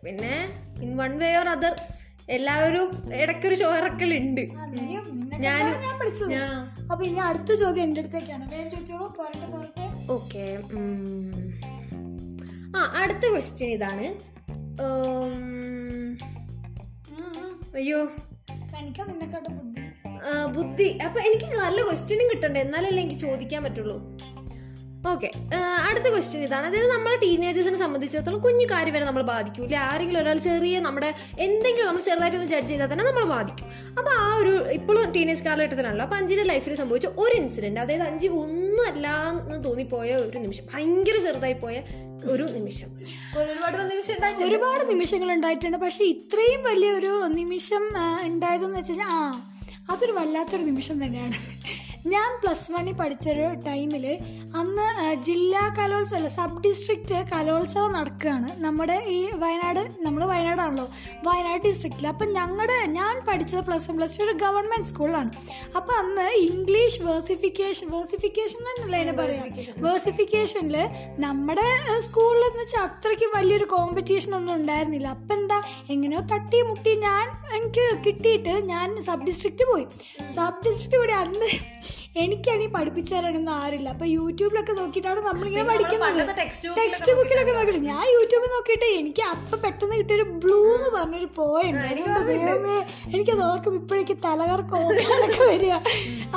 പിന്നെ 0.06 0.36
in 0.86 0.92
one 1.02 1.14
way 1.22 1.30
or 1.42 1.50
other 1.56 1.76
എല്ലാവരും 2.36 2.88
ഇടയ്ക്കൊരു 3.22 3.56
ഷോ 3.62 3.68
ഇറക്കലുണ്ട്. 3.80 4.44
ഞാൻ 5.46 5.64
അപ്പൊ 6.92 7.02
ഇനി 7.10 7.20
അടുത്ത 7.30 7.52
ചോദ്യം 7.62 7.84
എന്റെ 7.88 8.02
അടുത്തേക്കാണ്. 8.04 8.46
വേഗം 8.54 8.70
ചോദിച്ചോളൂ. 8.74 9.08
പോരട്ടെ 9.18 9.48
പോരട്ടെ. 9.54 9.86
ഓക്കെ 10.16 10.46
ആ 12.78 12.82
അടുത്ത 13.02 13.24
ക്വസ്റ്റ്യൻ 13.34 13.70
ഇതാണ്. 13.78 14.08
അയ്യോ. 17.78 17.98
ബുദ്ധി. 20.56 20.88
അപ്പൊ 21.06 21.20
എനിക്ക് 21.22 21.46
നല്ല 21.46 21.80
ക്വസ്റ്റ്യനും 21.82 22.28
കിട്ടണ്ടേ? 22.30 22.60
എന്നാലല്ലേ 22.62 23.04
എനിക്ക് 23.04 23.20
ചോദിക്കാൻ 23.20 23.64
പറ്റുള്ളൂ. 23.64 23.98
ഓക്കെ 25.12 25.30
അടുത്ത 25.88 26.08
ക്വസ്റ്റ്യൻ 26.14 26.42
ഇതാണ്. 26.46 26.66
അതായത് 26.70 26.90
നമ്മളെ 26.94 27.18
ടീനേജേഴ്സിനെ 27.24 27.80
സംബന്ധിച്ചിടത്തോളം 27.84 28.40
കുഞ്ഞു 28.46 28.66
കാര്യം 28.72 28.94
വരെ 28.96 29.06
നമ്മൾ 29.10 29.24
ബാധിക്കും 29.32 29.64
ഇല്ലേ 29.66 29.78
ആരെങ്കിലും 29.90 30.20
ഒരാൾ 30.22 30.38
ചെറിയ 30.48 30.80
നമ്മുടെ 30.88 31.10
എന്തെങ്കിലും 31.46 31.88
നമ്മൾ 31.90 32.04
ചെറുതായിട്ടൊന്ന് 32.08 32.50
ജഡ്ജ് 32.54 32.72
ചെയ്താൽ 32.72 32.90
തന്നെ 32.92 33.06
നമ്മൾ 33.10 33.26
ബാധിക്കും. 33.36 33.68
അപ്പോൾ 34.00 34.14
ആ 34.26 34.28
ഒരു 34.42 34.54
ഇപ്പോഴും 34.78 35.12
ടീനേജ് 35.18 35.44
കാലഘട്ടത്തിലാണല്ലോ. 35.48 36.06
അപ്പോൾ 36.08 36.20
അഞ്ചിന്റെ 36.22 36.46
ലൈഫിൽ 36.52 36.76
സംഭവിച്ച 36.82 37.10
ഒരു 37.24 37.36
ഇൻസിഡന്റ് 37.42 37.82
അതായത് 37.84 38.06
അഞ്ച് 38.10 38.30
ഒന്നും 38.44 38.84
അല്ല 38.92 39.08
എന്ന് 39.42 39.60
തോന്നിപ്പോയ 39.68 40.10
ഒരു 40.28 40.38
നിമിഷം 40.46 40.66
ഭയങ്കര 40.74 41.18
ചെറുതായി 41.28 41.58
പോയ 41.66 41.76
ഒരു 42.34 42.46
നിമിഷം. 42.58 42.90
ഒരുപാട് 43.42 43.78
നിമിഷം 43.92 44.16
ഒരുപാട് 44.48 44.84
നിമിഷങ്ങൾ 44.94 45.30
ഉണ്ടായിട്ടുണ്ട്. 45.36 45.78
പക്ഷേ 45.86 46.04
ഇത്രയും 46.14 46.64
വലിയൊരു 46.70 47.14
നിമിഷം 47.40 47.86
ഉണ്ടായതെന്ന് 48.30 48.80
വെച്ച് 48.80 48.94
കഴിഞ്ഞാൽ 48.94 49.12
ആ 49.20 49.22
അതൊരു 49.94 50.14
വല്ലാത്തൊരു 50.20 50.64
നിമിഷം 50.70 50.98
തന്നെയാണ്. 51.04 51.38
ഞാൻ 52.14 52.30
പ്ലസ് 52.42 52.72
വണ്ണിൽ 52.74 52.96
പഠിച്ചൊരു 53.00 53.46
ടൈമിൽ 53.66 54.04
അന്ന് 54.60 54.86
ജില്ലാ 55.28 55.64
കലോത്സവം 55.78 56.18
അല്ല 56.18 56.30
സബ് 56.36 56.60
ഡിസ്ട്രിക്റ്റ് 56.66 57.18
കലോത്സവം 57.32 57.92
നടക്കുകയാണ്. 57.98 58.50
നമ്മുടെ 58.66 58.98
ഈ 59.16 59.18
വയനാട് 59.42 59.82
നമ്മൾ 60.06 60.22
വയനാടാണല്ലോ 60.32 60.86
വയനാട് 61.28 61.62
ഡിസ്ട്രിക്റ്റിൽ 61.68 62.08
അപ്പം 62.12 62.30
ഞങ്ങളുടെ 62.38 62.78
ഞാൻ 62.98 63.16
പഠിച്ചത് 63.30 63.64
പ്ലസ് 63.70 63.88
വൺ 63.90 63.98
പ്ലസ് 64.00 64.16
ടു 64.20 64.24
ഒരു 64.28 64.36
ഗവൺമെന്റ് 64.44 64.90
സ്കൂളിലാണ് 64.92 65.32
അപ്പം 65.80 65.94
അന്ന് 66.02 66.28
ഇംഗ്ലീഷ് 66.50 67.02
വേഴ്സിഫിക്കേഷൻ 67.08 67.90
വേഴ്സിഫിക്കേഷൻ 67.96 68.60
തന്നെയല്ലേ 68.68 69.00
അതിനെ 69.02 69.16
പറയാം? 69.22 69.50
വേഴ്സിഫിക്കേഷനിൽ 69.86 70.78
നമ്മുടെ 71.26 71.68
സ്കൂളിൽ 72.08 72.46
എന്ന് 72.50 72.64
വെച്ചാൽ 72.64 72.86
അത്രയ്ക്ക് 72.88 73.30
വലിയൊരു 73.38 73.68
കോമ്പറ്റീഷൻ 73.76 74.34
ഒന്നും 74.40 74.56
ഉണ്ടായിരുന്നില്ല. 74.60 75.10
അപ്പം 75.18 75.36
എന്താ 75.40 75.60
എങ്ങനെയോ 75.96 76.24
തട്ടി 76.34 76.62
മുട്ടി 76.70 76.96
ഞാൻ 77.08 77.26
എനിക്ക് 77.58 77.88
കിട്ടിയിട്ട് 78.08 78.56
ഞാൻ 78.74 78.88
സബ് 79.10 79.28
ഡിസ്ട്രിക്റ്റ് 79.32 79.68
പോയി. 79.74 79.77
സബ് 80.36 80.64
ഡിസ്ട്രിക്റ്റ് 80.66 80.96
ഇവിടെ 80.96 81.14
അന്ന് 81.14 81.50
എനിക്കാണെങ്കിൽ 82.24 82.72
പഠിപ്പിച്ചു 82.76 83.14
തരാനൊന്നും 83.16 83.54
ആരില്ല. 83.62 83.88
അപ്പൊ 83.96 84.06
യൂട്യൂബിലൊക്കെ 84.16 84.74
നോക്കിയിട്ടാണ് 84.80 85.22
നമ്മളിങ്ങനെ 85.28 85.66
പഠിക്കുന്നത്. 85.72 86.32
ടെക്സ്റ്റ് 86.80 87.16
ബുക്കിലൊക്കെ 87.18 87.54
നോക്കിയിട്ട് 87.58 87.84
ഞാൻ 87.92 88.06
യൂട്യൂബിൽ 88.16 88.50
നോക്കിയിട്ട് 88.56 88.88
എനിക്ക് 89.00 89.24
അപ്പൊ 89.34 89.58
പെട്ടെന്ന് 89.66 89.98
കിട്ടിയൊരു 90.00 90.26
ബ്ലൂ 90.44 90.60
എന്ന് 90.78 90.90
പറഞ്ഞൊരു 90.98 91.30
പോയുണ്ട് 91.40 91.90
ദൈവമേ 92.30 92.78
എനിക്കത് 93.14 93.44
ഓർക്കും 93.50 93.76
ഇപ്പോഴേക്ക് 93.82 94.18
തലകറക്കൊക്കെ 94.26 95.44
വരിക. 95.52 95.74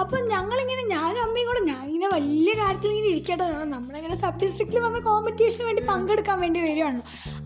അപ്പൊ 0.00 0.16
ഞങ്ങളിങ്ങനെ 0.34 0.84
ഞാനും 0.94 1.22
അമ്മയും 1.26 1.46
കൂടെ 1.50 1.62
ഞാൻ 1.70 1.82
ഇങ്ങനെ 1.92 2.10
വലിയ 2.16 2.52
കാര്യത്തിൽ 2.60 2.90
ഇങ്ങനെ 2.92 3.10
ഇരിക്കട്ടെ 3.14 3.46
നമ്മളിങ്ങനെ 3.74 4.16
സബ് 4.24 4.40
ഡിസ്ട്രിക്റ്റിൽ 4.42 4.82
വന്ന 4.86 4.98
കോമ്പറ്റീഷന് 5.08 5.64
വേണ്ടി 5.68 5.82
പങ്കെടുക്കാൻ 5.90 6.36
വേണ്ടി 6.44 6.60
വരികയാണ് 6.66 7.00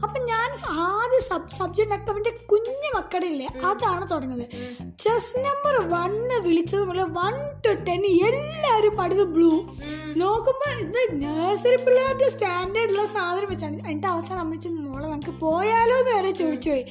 അപ്പൊ 0.04 0.18
ഞാൻ 0.32 0.48
ആദ്യ 0.86 1.20
സബ് 1.30 1.54
സബ്ജക്ട് 1.58 1.94
ഒക്കെ 1.96 2.12
എന്റെ 2.20 2.32
കുഞ്ഞു 2.50 2.90
മക്കളില്ലേ 2.96 3.48
അതാണ് 3.70 4.04
തുടങ്ങുന്നത്. 4.12 4.52
ചെസ് 5.04 5.40
നമ്പർ 5.46 5.74
വണ്ണ് 5.94 6.36
വിളിച്ചത് 6.46 6.84
മുതൽ 6.90 7.08
വൺ 7.18 7.34
ടു 7.64 7.70
ടെൻ 7.88 8.02
എല്ലാവരും 8.23 8.97
പടുത് 8.97 9.25
ബ്ലൂ 9.25 9.50
നോക്കുമ്പോ 10.16 10.68
ഇത് 10.80 11.00
നഴ്സറി 11.23 11.76
പിള്ളേരുടെ 11.76 12.28
സ്റ്റാൻഡേർഡുള്ള 12.28 13.04
സാധനം 13.04 13.49
വെച്ചാണ്. 13.50 13.76
എന്നിട്ട് 13.76 14.06
അവസാനം 14.06 14.40
അമ്മച്ചു 14.40 14.68
മോളെ 14.68 15.06
നമുക്ക് 15.06 15.38
പോയാലോ 15.40 15.97
എന്ന് 15.99 16.12
വരെ 16.16 16.30
ചോദിച്ചു 16.30 16.71
പോയി. 16.71 16.85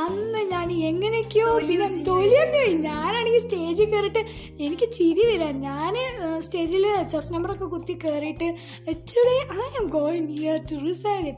അന്ന് 0.00 0.40
ഞാൻ 0.50 0.72
എങ്ങനെയൊക്കെയോ 0.82 1.48
പിന്നെ 1.60 1.88
തൊലിയല്ലോ? 2.04 2.60
ഞാനാണെങ്കിൽ 2.84 3.40
സ്റ്റേജിൽ 3.40 3.84
കയറിയിട്ട് 3.84 4.22
എനിക്ക് 4.58 4.90
ചിരി 4.92 5.24
വരാം. 5.26 5.60
ഞാൻ 5.60 5.94
സ്റ്റേജിൽ 6.40 6.84
ചെസ് 7.10 7.32
നമ്പറൊക്കെ 7.32 7.64
കുത്തി 7.64 7.94
കയറിയിട്ട് 8.04 8.48
today 9.12 9.36
I 9.58 9.68
am 9.78 9.86
going 9.90 10.28
here 10.28 10.58
to 10.72 10.78
reside 10.86 11.32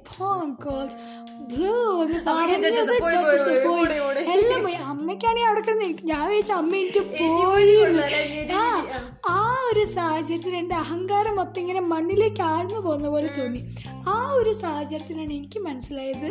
calls 0.60 0.96
എല്ലാം 4.34 4.62
പോയി. 4.62 4.76
അമ്മയ്ക്കാണെങ്കിൽ 4.84 5.48
അവിടെ 5.48 5.60
കിടന്ന് 5.60 5.88
ഞാൻ 6.04 6.30
വെച്ച 6.30 6.52
അമ്മ 6.52 6.76
എനിക്ക് 6.76 7.02
പോയി 7.12 7.74
ആ 8.56 8.64
ആ. 9.28 9.38
ഒരു 9.70 9.84
സാഹചര്യത്തിൽ 9.94 10.56
എന്റെ 10.56 10.74
അഹങ്കാരം 10.74 11.36
മൊത്തം 11.36 11.60
ഇങ്ങനെ 11.60 11.80
മണ്ണിലേക്ക് 11.84 12.42
ആഴ്ന്നു 12.42 12.80
പോകുന്ന 12.80 13.08
പോലെ 13.08 13.28
തോന്നി. 13.38 13.60
ആ 14.08 14.16
ഒരു 14.32 14.52
സാഹചര്യത്തിലാണ് 14.54 15.32
എനിക്ക് 15.32 15.58
മനസ്സിലായത് 15.60 16.28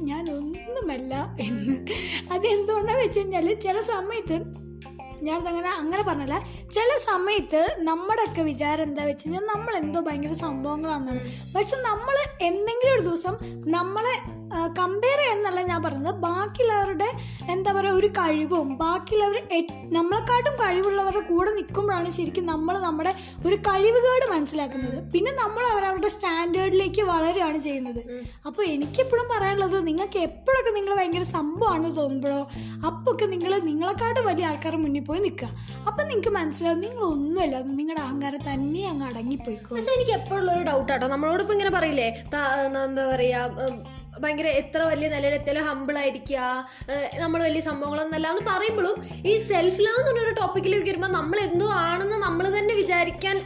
ഞാൻ 0.00 0.30
ഒന്നുമല്ല 0.30 1.36
എന്ന്. 1.40 1.86
അതെന്തുകൊണ്ടാണെന്ന് 2.32 3.04
വെച്ച് 3.04 3.20
കഴിഞ്ഞാൽ 3.20 3.54
ചില 3.54 3.80
സമയത്ത് 3.80 4.36
ഞാനതങ്ങനെ 5.28 5.70
അങ്ങനെ 5.80 6.02
പറഞ്ഞല്ല. 6.08 6.36
ചില 6.76 6.90
സമയത്ത് 7.08 7.62
നമ്മുടെയൊക്കെ 7.90 8.42
വിചാരം 8.50 8.84
എന്താ 8.88 9.02
വെച്ച് 9.08 9.24
കഴിഞ്ഞാൽ 9.24 9.46
നമ്മൾ 9.54 9.72
എന്തോ 9.82 10.00
ഭയങ്കര 10.08 10.36
സംഭവങ്ങളാണെന്നാണ്. 10.44 11.24
പക്ഷെ 11.56 11.78
നമ്മൾ 11.88 12.16
എന്തെങ്കിലും 12.50 12.94
ഒരു 12.96 13.02
ദിവസം 13.08 13.34
നമ്മളെ 13.76 14.14
കമ്പയർ 14.78 15.18
ചെയ്യാന്നല്ല 15.20 15.60
ഞാൻ 15.68 15.78
പറഞ്ഞത്. 15.84 16.16
ബാക്കിയുള്ളവരുടെ 16.24 17.06
എന്താ 17.52 17.70
പറയുക 17.76 18.00
ഒരു 18.00 18.08
കഴിവും 18.18 18.66
ബാക്കിയുള്ളവർ 18.82 19.36
നമ്മളെക്കാട്ടും 19.96 20.54
കഴിവുള്ളവരുടെ 20.62 21.22
കൂടെ 21.30 21.50
നിൽക്കുമ്പോഴാണ് 21.58 22.08
ശരിക്കും 22.16 22.44
നമ്മൾ 22.50 22.74
നമ്മുടെ 22.86 23.12
ഒരു 23.46 23.56
കഴിവുകേട് 23.68 24.26
മനസ്സിലാക്കുന്നത്. 24.32 24.98
പിന്നെ 25.12 25.32
നമ്മൾ 25.42 25.62
അവരവരുടെ 25.70 26.10
സ്റ്റാൻഡേർഡിലേക്ക് 26.14 27.04
വളരുകയാണ് 27.12 27.60
ചെയ്യുന്നത്. 27.66 28.02
അപ്പോൾ 28.48 28.62
എനിക്കെപ്പോഴും 28.74 29.26
പറയാനുള്ളത് 29.32 29.78
നിങ്ങൾക്ക് 29.88 30.20
എപ്പോഴൊക്കെ 30.28 30.72
നിങ്ങൾ 30.78 30.92
ഭയങ്കര 31.00 31.26
സംഭവമാണെന്ന് 31.36 31.96
തോന്നുമ്പോഴോ 32.00 32.42
അപ്പോഴൊക്കെ 32.90 33.28
നിങ്ങൾ 33.34 33.54
നിങ്ങളെക്കാട്ടും 33.70 34.24
വലിയ 34.30 34.50
ആൾക്കാരുടെ 34.50 34.82
മുന്നിൽ 34.84 35.06
പോയി 35.12 35.22
നിൽക്കുക 35.22 35.50
അപ്പം 35.86 36.04
നിങ്ങൾക്ക് 36.06 36.32
മനസ്സിലാവും 36.36 36.80
അത് 37.56 37.70
നിങ്ങളുടെ 37.72 38.02
അഹങ്കാരം 38.02 38.42
തന്നെ 38.48 38.82
അങ്ങ് 38.88 39.06
അടങ്ങിപ്പോയിക്കോ. 39.08 39.72
പക്ഷെ 39.74 39.92
എനിക്ക് 39.92 40.14
എപ്പോഴുള്ള 40.18 40.50
ഒരു 40.52 40.64
ഡൗട്ടാട്ടോ 40.68 41.06
നമ്മളോട് 41.08 41.42
ഇപ്പൊ 41.42 41.54
ഇങ്ങനെ 41.54 41.72
പറയില്ലേ 41.72 42.08
എന്താ 42.84 43.04
പറയാ 43.08 43.40
ഉം, 43.64 43.76
ഭയങ്കര 44.22 44.48
എത്ര 44.60 44.80
വലിയ 44.90 45.08
നിലയിൽ 45.14 45.34
എത്തിയാലും 45.38 45.66
ഹമ്പിൾ 45.70 45.96
ആയിരിക്കുക. 46.02 46.40
നമ്മൾ 47.22 47.40
വലിയ 47.48 47.62
സംഭവങ്ങളൊന്നല്ല 47.70 48.26
എന്ന് 48.32 48.44
പറയുമ്പോഴും 48.50 48.96
ഈ 49.30 49.34
സെൽഫ് 49.50 49.80
ലവ് 49.84 49.98
എന്ന് 50.00 50.10
പറഞ്ഞൊരു 50.10 50.34
ടോപ്പിക്കിലേക്ക് 50.40 50.88
വരുമ്പോൾ 50.90 51.12
നമ്മൾ 51.18 51.38
എന്തോ 51.48 51.68
ആണെന്ന് 51.86 52.18
നമ്മൾ 52.26 52.44
തന്നെ 52.58 52.74
വിചാരിക്കാൻ. 52.82 53.36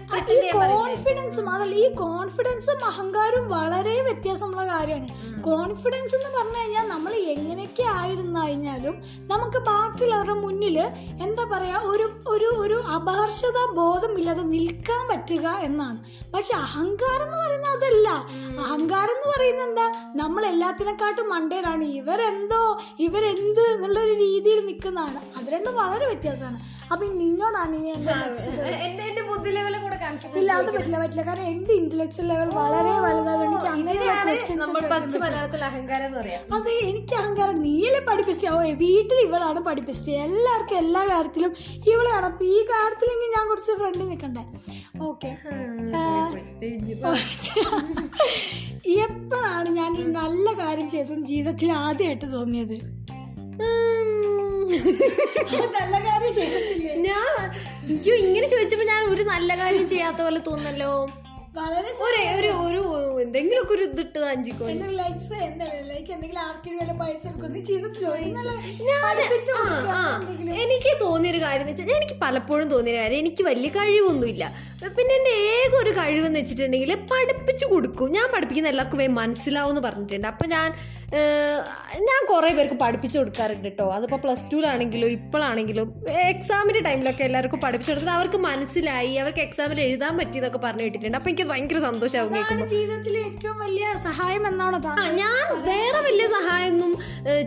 കോൺഫിഡൻസും 0.75 1.49
അതല്ല 1.54 1.75
ഈ 1.85 1.88
കോൺഫിഡൻസും 2.04 2.85
അഹങ്കാരവും 2.90 3.47
വളരെ 3.56 3.95
വ്യത്യാസമുള്ള 4.09 4.64
കാര്യമാണ്. 4.73 5.09
കോൺഫിഡൻസ് 5.49 6.14
എന്ന് 6.18 6.30
പറഞ്ഞു 6.37 6.59
കഴിഞ്ഞാൽ 6.61 6.87
നമ്മൾ 6.92 7.12
എങ്ങനെയൊക്കെ 7.35 7.85
ആയിരുന്നു 7.99 8.38
കഴിഞ്ഞാലും 8.45 8.95
നമുക്ക് 9.33 9.59
ബാക്കിയുള്ളവരുടെ 9.68 10.37
മുന്നിൽ 10.45 10.76
എന്താ 11.26 11.45
പറയാ 11.52 11.78
ഒരു 11.92 12.06
ഒരു 12.35 12.49
ഒരു 12.62 12.78
അപഹർഷത 12.97 13.59
ബോധമില്ലാതെ 13.78 14.45
നിൽക്കാൻ 14.54 15.02
പറ്റുക 15.11 15.47
എന്നാണ്. 15.68 15.99
പക്ഷെ 16.35 16.54
അഹങ്കാരം 16.64 17.26
എന്ന് 17.26 17.38
പറയുന്നത് 17.45 17.75
അതല്ല. 17.76 18.09
അഹങ്കാരം 18.64 19.14
എന്ന് 19.16 19.28
പറയുന്നത് 19.35 19.66
എന്താ? 19.68 19.87
നമ്മൾ 20.23 20.42
എല്ലാത്തിനെക്കാട്ടും 20.66 21.26
മണ്ടേലാണ്. 21.30 21.85
ഇവരെന്തോ 21.85 22.62
ഇവരെന്ത് 22.99 23.61
എന്നുള്ളൊരു 23.75 24.14
രീതിയിൽ 24.14 24.66
നിൽക്കുന്നതാണ്. 24.66 25.20
അത് 25.37 25.46
രണ്ടും 25.54 25.75
വളരെ 25.76 26.06
വ്യത്യാസമാണ്. 26.06 26.58
അപ്പൊ 26.87 27.05
നിന്നോടാണ് 27.16 27.76
ഇനി 27.78 27.88
എന്റെ 27.93 28.12
എന്റെ 29.07 29.23
ബുദ്ധി 29.28 29.50
കൂടെ 29.76 29.95
ഇല്ല 30.37 30.50
അത് 30.55 30.69
പറ്റില്ല 30.69 30.99
പറ്റില്ല. 30.99 31.23
കാരണം 31.28 31.47
എന്റെ 31.52 31.73
ഇന്റലക്ച്വൽ 31.81 32.26
ലെവൽ 32.31 32.49
വളരെ 32.57 32.93
അഹങ്കാരം 35.69 36.12
അത് 36.57 36.71
എനിക്ക് 36.83 37.14
അഹങ്കാരം. 37.21 37.57
നീയല്ലേ 37.64 38.00
പഠിപ്പിച്ചോ. 38.09 38.52
വീട്ടിൽ 38.83 39.19
ഇവളാണ് 39.26 39.61
പഠിപ്പിച്ചത് 39.69 40.11
എല്ലാവർക്കും 40.26 40.78
എല്ലാ 40.83 41.02
കാര്യത്തിലും 41.11 41.52
ഇവളാണ് 41.93 42.26
അപ്പൊ 42.31 42.45
ഈ 42.50 42.61
കാര്യത്തിലെങ്കിൽ 42.73 43.31
ഞാൻ 43.37 43.45
കുറച്ച് 43.50 43.75
ഫ്രണ്ട് 43.81 44.05
നിൽക്കണ്ടേ 44.05 44.45
ഓക്കെ 45.09 45.31
എപ്പോഴാണ് 49.02 49.69
ഞാനൊരു 49.78 50.11
നല്ല 50.19 50.47
കാര്യം 50.61 50.88
ചെയ്തത് 50.90 51.23
ജീവിതത്തിൽ 51.31 51.71
ആദ്യമായിട്ട് 51.81 52.26
തോന്നിയത്? 52.35 52.76
നല്ല 55.76 55.97
കാര്യം 56.06 56.33
ഞാൻ 57.06 57.33
ഇങ്ങനെ 58.25 58.47
ചോദിച്ചപ്പോ 58.49 58.85
ഞാൻ 58.85 59.02
ഒരു 59.14 59.23
നല്ല 59.23 59.56
കാര്യം 59.56 59.88
ചെയ്യാത്ത 59.88 60.21
പോലെ 60.23 60.40
തോന്നല്ലോ. 60.47 60.92
വളരെ 61.58 61.90
ഒരു 62.06 62.22
ഒരു 62.36 62.50
ഒരു 62.66 62.82
എന്തെങ്കിലുമൊക്കെ 63.25 63.72
ഒരു 63.76 63.84
ഇതിട്ട് 63.90 64.20
അഞ്ചിക്കോ 64.32 64.66
ലൈക്സ് 65.00 65.36
എന്തല്ലേ 65.46 65.78
ലൈക്ക് 65.90 66.10
എന്തെങ്കിലും 66.16 66.42
ആർക്കെങ്കിലും 66.46 66.80
വല്ല 66.82 66.94
പൈസ. 67.02 67.22
എനിക്ക് 70.64 70.92
തോന്നിയൊരു 71.04 71.40
കാര്യം 71.44 71.62
എന്ന് 71.62 71.72
വെച്ചാൽ 71.72 71.96
എനിക്ക് 72.00 72.16
പലപ്പോഴും 72.25 72.66
തോന്നിയ 72.75 72.94
കാര്യം 73.00 73.20
എനിക്ക് 73.25 73.42
വലിയ 73.50 73.70
കഴിവൊന്നുമില്ല. 73.78 74.44
പിന്നെ 74.96 75.12
എന്റെ 75.18 75.32
ഏക 75.54 75.72
ഒരു 75.82 75.92
കഴിവെന്ന് 75.98 76.38
വെച്ചിട്ടുണ്ടെങ്കിൽ 76.40 76.92
പഠിപ്പിച്ചു 77.12 77.66
കൊടുക്കും. 77.72 78.08
ഞാൻ 78.16 78.26
പഠിപ്പിക്കുന്ന 78.34 78.70
എല്ലാവർക്കും 78.72 79.00
വേ 79.02 79.06
മനസ്സിലാവും 79.22 79.72
എന്ന് 79.72 79.82
പറഞ്ഞിട്ടുണ്ട്. 79.88 80.28
അപ്പം 80.32 80.48
ഞാൻ 80.56 80.68
ഞാൻ 82.08 82.20
കുറേ 82.30 82.48
പേർക്ക് 82.58 82.76
പഠിപ്പിച്ചു 82.82 83.16
കൊടുക്കാറുണ്ട് 83.18 83.66
കേട്ടോ 83.68 83.84
അതിപ്പോൾ 83.96 84.18
പ്ലസ് 84.25 84.46
ടുവിലാണെങ്കിലും 84.52 85.10
ഇപ്പോഴാണെങ്കിലും 85.16 85.88
എക്സാമിന്റെ 86.32 86.80
ടൈമിലൊക്കെ 86.88 87.25
എല്ലാവർക്കും 87.28 87.60
പഠിപ്പിച്ചു 87.64 87.92
കൊടുത്തിട്ട് 87.92 88.16
അവർക്ക് 88.18 88.38
മനസ്സിലായി 88.46 89.12
അവർക്ക് 89.22 89.42
എക്സാമിൽ 89.46 89.80
എഴുതാൻ 89.86 90.12
പറ്റിയെന്നൊക്കെ 90.20 90.60
പറഞ്ഞു 90.64 90.84
കേട്ടിട്ടുണ്ട്. 90.86 91.18
അപ്പം 91.18 91.30
എനിക്ക് 91.32 91.45
ഭയങ്കര 91.50 91.78
സന്തോഷമാവും 91.88 92.32
കേൾക്കുമ്പോൾ 92.36 92.68
ജീവിതത്തിലെ 92.74 93.20
ഏറ്റവും 93.28 93.56
വലിയ 93.64 93.86
സഹായം 94.06 94.44
എന്നാണോ 94.50 94.78
ആ 95.02 95.04
ഞാൻ 95.20 95.44
വേറെ 95.68 96.00
വലിയ 96.08 96.26
സഹായമൊന്നും 96.36 96.92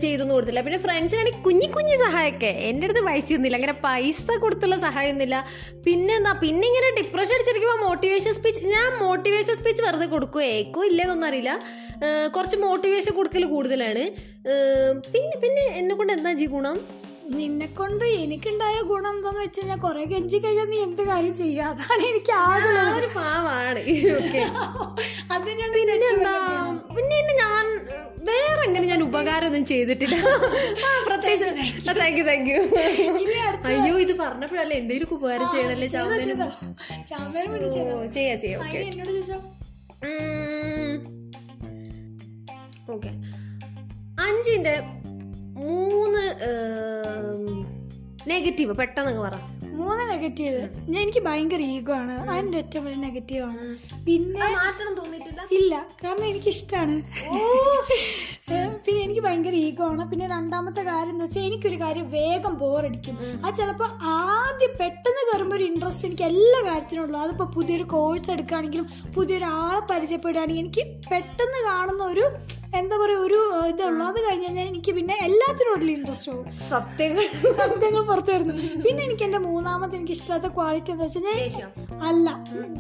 ചെയ്തൊന്നും 0.04 0.36
കൊടുത്തില്ല. 0.36 0.62
പിന്നെ 0.68 0.80
ഫ്രണ്ട്സിനാണെങ്കിൽ 0.86 1.44
കുഞ്ഞി 1.48 1.68
കുഞ്ഞി 1.76 1.96
സഹായമൊക്കെ. 2.06 2.52
എന്റെ 2.70 2.86
അടുത്ത് 2.88 3.04
പൈസ 3.10 3.28
ഒന്നുമില്ല 3.38 3.58
അങ്ങനെ 3.60 3.76
പൈസ 3.88 4.26
കൊടുത്തുള്ള 4.46 4.78
സഹായമൊന്നുമില്ല. 4.88 5.40
പിന്നെ 5.88 6.14
എന്താ 6.20 6.34
പിന്നെ 6.44 6.66
ഇങ്ങനെ 6.72 6.90
ഡിപ്രഷൻ 7.00 7.36
അടിച്ചിരിക്കുമ്പോൾ 7.38 7.80
മോട്ടിവേഷൻ 7.88 8.34
സ്പീച്ച് 8.40 8.72
ഞാൻ 8.76 8.90
മോട്ടിവേഷൻ 9.06 9.56
സ്പീച്ച് 9.62 9.84
വെറുതെ 9.88 10.08
കൊടുക്കുക 10.16 10.44
ഏക്കോ 10.60 10.84
ഇല്ലേന്നൊന്നും 10.92 11.30
അറിയില്ല. 11.32 11.54
കുറച്ച് 12.38 12.58
മോട്ടിവേഷൻ 12.68 13.14
കൊടുക്കൽ 13.20 13.46
കൂടുതലാണ്. 13.56 14.06
പിന്നെ 15.14 15.36
പിന്നെ 15.44 15.66
എന്നെ 15.82 15.94
കൊണ്ട് 16.00 16.14
എന്താ 16.18 16.34
ജി 16.42 16.48
ഗുണം? 16.56 16.78
നിന്നെ 17.38 17.68
കൊണ്ട് 17.78 18.04
എനിക്കുണ്ടായ 18.24 18.78
ഗുണം 18.90 19.16
എന്താന്ന് 19.16 19.42
വെച്ച് 19.44 19.60
കഴിഞ്ഞാൽ 19.60 19.80
കൊറേ 19.84 20.04
ഗഞ്ചി 20.12 20.38
കഴിഞ്ഞാൽ 20.44 20.68
നീ 20.72 20.78
എന്ത് 20.86 21.02
കാര്യം 21.10 21.34
ചെയ്യുക 21.40 21.66
അതാണ് 21.72 22.04
എനിക്ക് 22.10 22.34
ആകെ 22.46 23.10
പാവാണ്. 23.18 23.82
പിന്നെന്താ 25.76 26.34
പിന്നെ 26.96 27.20
ഞാൻ 27.42 27.66
വേറെ 28.30 28.62
അങ്ങനെ 28.68 28.86
ഞാൻ 28.92 29.02
ഉപകാരമൊന്നും 29.08 29.64
ചെയ്തിട്ടില്ല. 29.72 30.16
പ്രത്യേകിച്ച് 31.08 31.94
താങ്ക് 32.00 32.20
യു 32.20 32.26
താങ്ക് 32.30 32.50
യു 32.54 32.60
അയ്യോ 33.70 33.94
ഇത് 34.06 34.14
പറഞ്ഞപ്പോഴല്ലേ 34.24 34.76
എന്തെങ്കിലും 34.82 35.14
ഉപകാരം 35.18 35.48
ചെയ്യണല്ലേ 35.54 35.88
ചാമ്പേനും 37.10 37.64
ചെയ്യാ 38.18 38.36
ചെയ്യാം. 38.44 38.62
ഓക്കെ 38.64 38.82
ഓക്കെ 42.96 43.12
അഞ്ചിന്റെ 44.28 44.74
മൂന്ന് 45.62 46.26
നെഗറ്റീവ് 48.32 48.74
പെട്ടെന്ന് 48.80 49.22
പറ. 49.26 49.36
മൂന്ന് 49.80 50.04
നെഗറ്റീവ് 50.12 50.62
ഞാൻ 50.92 51.00
എനിക്ക് 51.04 51.22
ഭയങ്കര 51.28 51.62
ഈഗോ 51.74 51.94
ആണ്. 52.00 52.16
അതിന്റെ 52.32 52.58
ഏറ്റവും 52.62 52.84
വലിയ 52.86 53.00
നെഗറ്റീവ് 53.06 53.44
ആണ്. 53.50 53.66
പിന്നെ 54.08 54.48
മാറ്റണം 54.56 54.94
തോന്നിയിട്ടില്ല? 55.00 55.42
ഇല്ല. 55.58 55.74
കാരണം 56.04 56.26
എനിക്ക് 56.32 56.50
ഇഷ്ടമാണ് 56.56 56.96
പിന്നെ 58.86 59.00
എനിക്ക് 59.06 59.24
ഭയങ്കര 59.28 59.56
ഈഗോ 59.68 59.84
ആണ്. 59.92 60.04
പിന്നെ 60.12 60.26
രണ്ടാമത്തെ 60.36 60.82
കാര്യം 60.90 61.14
എന്താ 61.14 61.26
വെച്ചാൽ 61.26 61.46
എനിക്കൊരു 61.50 61.78
കാര്യം 61.84 62.06
വേഗം 62.18 62.54
ബോറടിക്കും 62.62 63.18
അത് 63.46 63.54
ചിലപ്പോൾ 63.60 63.90
ആദ്യം 64.16 64.74
പെട്ടെന്ന് 64.82 65.24
കയറുമ്പോൾ 65.30 65.58
ഒരു 65.60 65.66
ഇൻട്രസ്റ്റ് 65.72 66.08
എനിക്ക് 66.10 66.26
എല്ലാ 66.32 66.62
കാര്യത്തിനും 66.70 67.04
ഉള്ളൂ. 67.06 67.20
അതിപ്പോൾ 67.26 67.50
പുതിയൊരു 67.58 67.88
കോഴ്സ് 67.96 68.32
എടുക്കുകയാണെങ്കിലും 68.36 68.88
പുതിയൊരാളെ 69.18 69.82
പരിചയപ്പെടുകയാണെങ്കിൽ 69.94 70.64
എനിക്ക് 70.66 70.86
പെട്ടെന്ന് 71.12 71.62
കാണുന്ന 71.70 72.04
ഒരു 72.14 72.26
എന്താ 72.74 72.98
പറയുക 72.98 73.20
ഒരു 73.20 73.68
ഇതുള്ളൂ. 73.68 74.06
അത് 74.06 74.30
കഴിഞ്ഞ് 74.30 74.46
കഴിഞ്ഞാൽ 74.46 74.68
എനിക്ക് 74.68 74.96
പിന്നെ 74.96 75.18
എല്ലാത്തിനോടുള്ള 75.24 75.92
ഇൻട്രസ്റ്റ് 75.92 76.32
ആവും. 76.32 76.46
സത്യങ്ങൾ. 76.70 77.24
സത്യങ്ങൾ 77.54 78.02
പുറത്തു 78.04 78.32
വരുന്നു. 78.32 78.54
പിന്നെ 78.84 79.04
എനിക്ക് 79.04 79.24
എന്റെ 79.24 79.38
മൂന്നാമത്തെ 79.38 79.96
എനിക്ക് 79.96 80.12
ഇഷ്ടമില്ലാത്ത 80.12 80.54
ക്വാളിറ്റി 80.54 80.92
എന്താ 80.92 81.04
വെച്ചാൽ. 81.04 81.62
അല്ല 82.02 82.30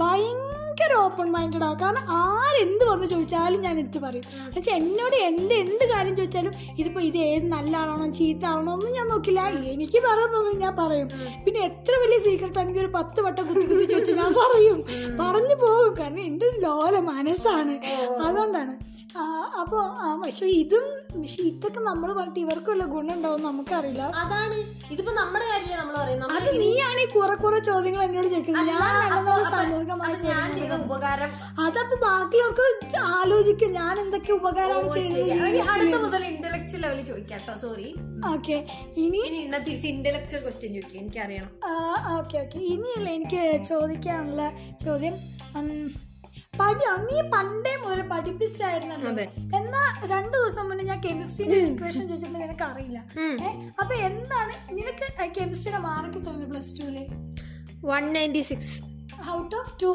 ഭയങ്കര 0.01 0.93
ഓപ്പൺ 0.93 1.31
മൈൻഡഡ് 1.31 1.63
ആ. 1.63 1.73
കാരണം 1.73 2.01
ആരെന്ത് 2.09 2.85
വന്ന് 2.85 3.07
ചോദിച്ചാലും 3.07 3.61
ഞാൻ 3.61 3.79
എടുത്ത് 3.79 3.99
പറയും. 3.99 4.23
എന്നുവെച്ചാൽ 4.35 4.75
എന്നോട് 4.75 5.15
എന്റെ 5.15 5.55
എന്ത് 5.55 5.85
കാര്യം 5.85 6.15
ചോദിച്ചാലും 6.15 6.53
ഇതിപ്പോ 6.77 7.01
ഇത് 7.01 7.17
ഏത് 7.17 7.43
നല്ല 7.43 7.77
ആളാണോ 7.77 8.11
ചീത്ത 8.11 8.45
ആണോ 8.45 8.73
ഒന്നും 8.73 8.91
ഞാൻ 8.91 9.07
നോക്കില്ല. 9.07 9.41
എനിക്ക് 9.41 9.97
പറയാൻ 9.97 10.33
തോന്നുന്നു 10.33 10.59
ഞാൻ 10.59 10.75
പറയും. 10.75 11.09
പിന്നെ 11.45 11.59
എത്ര 11.59 11.91
വലിയ 11.91 12.17
സീക്രട്ട് 12.17 12.59
ആണെങ്കിൽ 12.59 12.81
ഒരു 12.81 12.91
പത്ത് 12.95 13.21
വട്ടം 13.21 13.47
കുത്തി 13.47 13.67
കുത്തി 13.67 13.85
ചോദിച്ചാൽ 13.85 14.15
ഞാൻ 14.15 14.33
പറയും. 14.33 14.83
പറഞ്ഞു 15.19 15.55
പോകും. 15.55 15.95
കാരണം 15.99 16.19
എന്റെ 16.19 16.45
ഒരു 16.45 16.59
ലോല 16.59 16.99
മനസ്സാണ്. 16.99 17.79
അതുകൊണ്ടാണ്. 18.21 18.98
ആ, 19.09 19.23
അപ്പൊ 19.61 19.77
പക്ഷെ 20.21 20.47
ഇതും 20.55 20.83
പക്ഷെ 21.13 21.41
ഇതൊക്കെ 21.41 21.79
നമ്മൾ 21.79 22.09
പറഞ്ഞിട്ട് 22.13 22.39
ഇവർക്കുള്ള 22.39 22.83
ഗുണമുണ്ടാവും 22.85 23.41
നമുക്കറിയില്ല. 23.43 24.03
അതാണ്. 24.21 24.57
ഇതിപ്പോ 24.91 25.11
നമ്മുടെ 25.11 25.45
കാര്യമില്ല 25.45 25.77
നമ്മൾ 25.79 25.95
പറയും 25.95 26.19
നമ്മൾ 26.19 26.35
അത് 26.39 26.49
നീയാണ് 26.61 26.99
ഈ 27.01 27.07
കുറെ 27.13 27.35
കുറെ 27.35 27.59
ചോദ്യങ്ങൾ 27.59 28.01
എന്നോട് 28.03 28.27
ചോദിക്കുന്നത്. 28.27 28.67
ഞാൻ 28.71 28.81
നല്ല 29.03 29.21
നല്ല 29.29 29.47
സാമൂഹികമായ 29.53 30.75
ഉപകാരം? 30.79 31.31
അതപ്പോ 31.59 31.95
ബാക്കിയുള്ളവർക്ക് 32.03 32.67
ആലോചിക്കും. 33.13 33.71
ഞാൻ 33.71 33.95
എന്തൊക്കെ 33.99 34.33
ഉപകാരമാണ് 34.33 34.91
ചെയ്യുന്നത് 34.97 35.71
അടുത്ത 35.73 35.95
മുതൽ 36.05 36.25
ഇന്റലക്ച്വൽ 36.25 36.81
ലെവലിൽ 36.81 37.05
ചോദിക്കാം 37.05 37.39
കേട്ടോ 37.39 37.55
സോറി 37.63 37.89
ഓക്കെ. 38.33 38.57
ഇനി 38.97 39.23
തിരിച്ച് 39.65 39.87
ഇന്റലക്ച്വൽ 39.87 40.41
ക്വസ്റ്റ്യൻ 40.41 40.73
ചോദിക്കാം. 40.77 40.99
എനിക്കറിയണം. 41.03 41.51
Okay 42.19 42.37
okay. 42.43 42.59
ഇനിയുള്ള 42.73 43.09
എനിക്ക് 43.09 43.41
ചോദിക്കാനുള്ള 43.71 44.45
ചോദ്യം 44.85 45.17
പഠി 46.59 46.83
നീ 47.07 47.17
പണ്ടേ 47.33 47.73
മുതൽ 47.83 48.01
പഠിപ്പിച്ചായിരുന്നല്ലോ. 48.11 49.09
എന്നാ 49.59 49.83
രണ്ടു 50.13 50.35
ദിവസം 50.41 50.63
മുന്നേ 50.69 50.83
ഞാൻ 50.91 50.99
കെമിസ്ട്രിയുടെ 51.07 51.57
ഇക്വേഷൻ 51.71 52.03
ചോദിച്ചിട്ട് 52.11 52.37
നിനക്ക് 52.43 52.65
അറിയില്ല. 52.69 52.99
അപ്പൊ 53.81 53.93
എന്താണ് 54.09 54.53
നിനക്ക് 54.77 55.07
കെമിസ്ട്രിയുടെ 55.39 55.81
മാർക്ക് 55.87 56.21
തോന്നി 56.27 56.47
പ്ലസ് 56.51 56.75
ടുവിൽ 56.79 56.99
one 57.91 58.05
ninety 58.17 58.43
six 58.51 58.75
out 59.37 59.55
of 59.61 59.73
two 59.81 59.89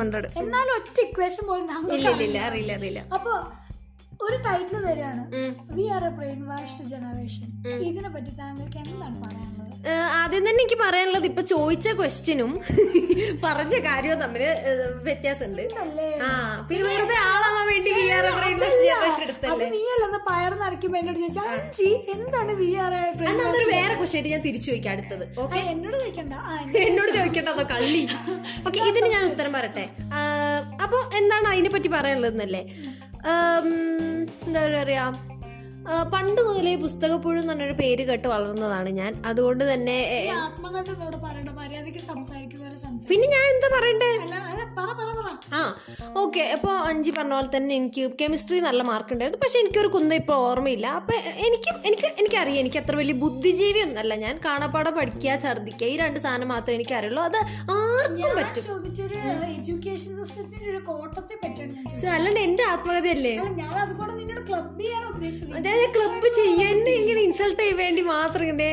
hundred 0.00 0.30
എന്നാലും 0.42 0.72
ഒറ്റ 0.78 0.98
ഇക്വേഷൻ 1.06 1.42
പോലും 1.50 1.70
അറിയില്ല. 1.76 2.38
അറിയില്ല 2.48 3.00
അപ്പൊ 3.18 3.34
ഒരു 4.26 4.36
ടൈറ്റിൽ 4.44 4.76
തരാണ്. 4.86 5.22
We 5.76 5.84
are 5.96 6.02
a 6.08 6.12
brain 6.18 6.40
washed 6.50 6.84
generation 6.92 7.48
ഇതിനെ 7.88 8.10
പറ്റി 8.14 8.32
താങ്കൾക്ക് 8.40 8.78
എന്താണ് 8.84 9.16
പറയാനുള്ളത്? 9.24 9.55
ആദ്യം 10.18 10.42
തന്നെ 10.42 10.52
എനിക്ക് 10.56 10.78
പറയാനുള്ളത് 10.80 11.26
ഇപ്പൊ 11.26 11.42
ചോദിച്ച 11.50 11.88
ക്വസ്റ്റ്യനും 11.98 12.50
പറഞ്ഞ 13.44 13.76
കാര്യവും 13.86 14.18
തമ്മിൽ 14.22 14.42
വ്യത്യാസമുണ്ട്. 15.04 15.62
ആ 16.22 16.30
പിന്നെ 16.68 16.82
വെറുതെ 16.88 17.16
ആളാവാൻ 17.26 17.64
വേണ്ടി 17.70 17.90
we 17.98 18.04
are 18.16 18.26
brain 18.38 18.56
wash 18.62 18.80
generation 18.82 19.28
അത് 20.06 20.18
പയർ 20.28 20.52
നിറയ്ക്കുമ്പോ 20.62 20.98
എന്നോട് 21.00 21.20
അഞ്ചി 21.52 21.88
എന്താണ് 22.14 22.52
വി 22.60 22.70
ആർ 22.84 22.94
അതൊരു 23.44 23.66
വേറെ 23.72 23.94
ക്വസ്റ്റ്യൻ 23.94 24.18
ആയിട്ട് 24.18 24.34
ഞാൻ 24.34 24.42
തിരിച്ചു 24.46 24.68
ചോദിക്കാം 24.70 24.92
അടുത്തത്. 24.94 25.24
ഓക്കെ 25.44 25.60
എന്നോട് 25.72 25.96
ചോദിക്കണ്ട. 25.98 26.34
എന്നോട് 26.86 27.10
ചോദിക്കണ്ടോ. 27.16 27.52
കള്ളി. 27.72 28.02
ഓക്കെ 28.66 28.78
ഇതിന് 28.90 29.08
ഞാൻ 29.14 29.24
ഉത്തരം 29.30 29.52
പറയട്ടെ. 29.52 29.84
ആഹ് 30.18 30.60
അപ്പൊ 30.84 30.98
എന്താണ് 31.20 31.46
അതിനെ 31.52 31.72
പറ്റി 31.74 31.90
പറയാനുള്ളതെന്നല്ലേ 31.96 32.62
എന്താ 34.46 34.60
പറയാ? 34.74 35.04
പണ്ട് 36.12 36.40
മുതലേ 36.42 36.72
പുസ്തകപ്പുഴു 36.76 37.38
എന്ന് 37.38 37.52
പറഞ്ഞൊരു 37.52 37.74
പേര് 37.74 38.02
കേട്ട് 38.04 38.28
വളർന്നതാണ് 38.28 38.90
ഞാൻ. 38.98 39.12
അതുകൊണ്ട് 39.26 39.64
തന്നെ 39.64 39.98
ആത്മകഥ 40.38 40.88
എന്നോട് 40.92 41.16
സംസാരിക്കുന്നവരെ 41.18 42.00
സംസാരിക്കും 42.08 42.62
പിന്നെ 43.10 43.26
ഞാൻ 43.34 43.44
എന്താ 43.54 43.68
പറയണ്ടേ? 43.74 44.10
ആ 45.58 45.60
ഓക്കെ. 46.22 46.42
അപ്പോൾ 46.56 46.74
അഞ്ചി 46.90 47.10
പറഞ്ഞ 47.16 47.34
പോലെ 47.36 47.50
തന്നെ 47.56 47.72
എനിക്ക് 47.80 48.02
കെമിസ്ട്രി 48.20 48.58
നല്ല 48.66 48.80
മാർക്ക് 48.90 49.12
ഉണ്ടായിരുന്നു. 49.14 49.40
പക്ഷെ 49.44 49.58
എനിക്കൊരു 49.62 49.88
കുന്ത 49.96 50.12
ഇപ്പോൾ 50.20 50.36
ഓർമ്മയില്ല. 50.48 50.86
അപ്പൊ 51.00 51.14
എനിക്ക് 51.46 51.70
എനിക്ക് 51.88 52.08
എനിക്കറിയാം. 52.20 52.60
എനിക്ക് 52.62 52.78
അത്ര 52.82 52.96
വലിയ 53.00 53.16
ബുദ്ധിജീവി 53.24 53.80
ഒന്നല്ല 53.86 54.12
ഞാൻ 54.24 54.34
കാണാപ്പാടം 54.46 54.94
പഠിക്കുക 54.98 55.38
ഛർദ്ദിക്കുക 55.44 55.86
ഈ 55.92 55.96
രണ്ട് 56.04 56.18
സാധനം 56.24 56.48
മാത്രമേ 56.54 56.76
എനിക്കറിയുള്ളൂ. 56.78 57.22
അത് 57.28 57.38
ആർക്കും 57.76 58.32
പറ്റും. 58.40 58.64
സോ 62.00 62.06
അല്ലാണ്ട് 62.16 62.40
എന്റെ 62.46 62.64
ആത്മകഥയല്ലേ? 62.72 63.34
അല്ല, 63.38 63.50
ഞാൻ 63.60 63.72
ക്ലബ് 64.48 64.74
അതായത് 65.58 66.40
എന്നെ 66.70 66.92
ഇങ്ങനെ 67.00 67.20
ഇൻസൾട്ട് 67.28 67.60
ചെയ്യാൻ 67.60 67.76
വേണ്ടി 67.82 68.02
മാത്രം 68.14 68.42
ഇങ്ങനെ 68.44 68.68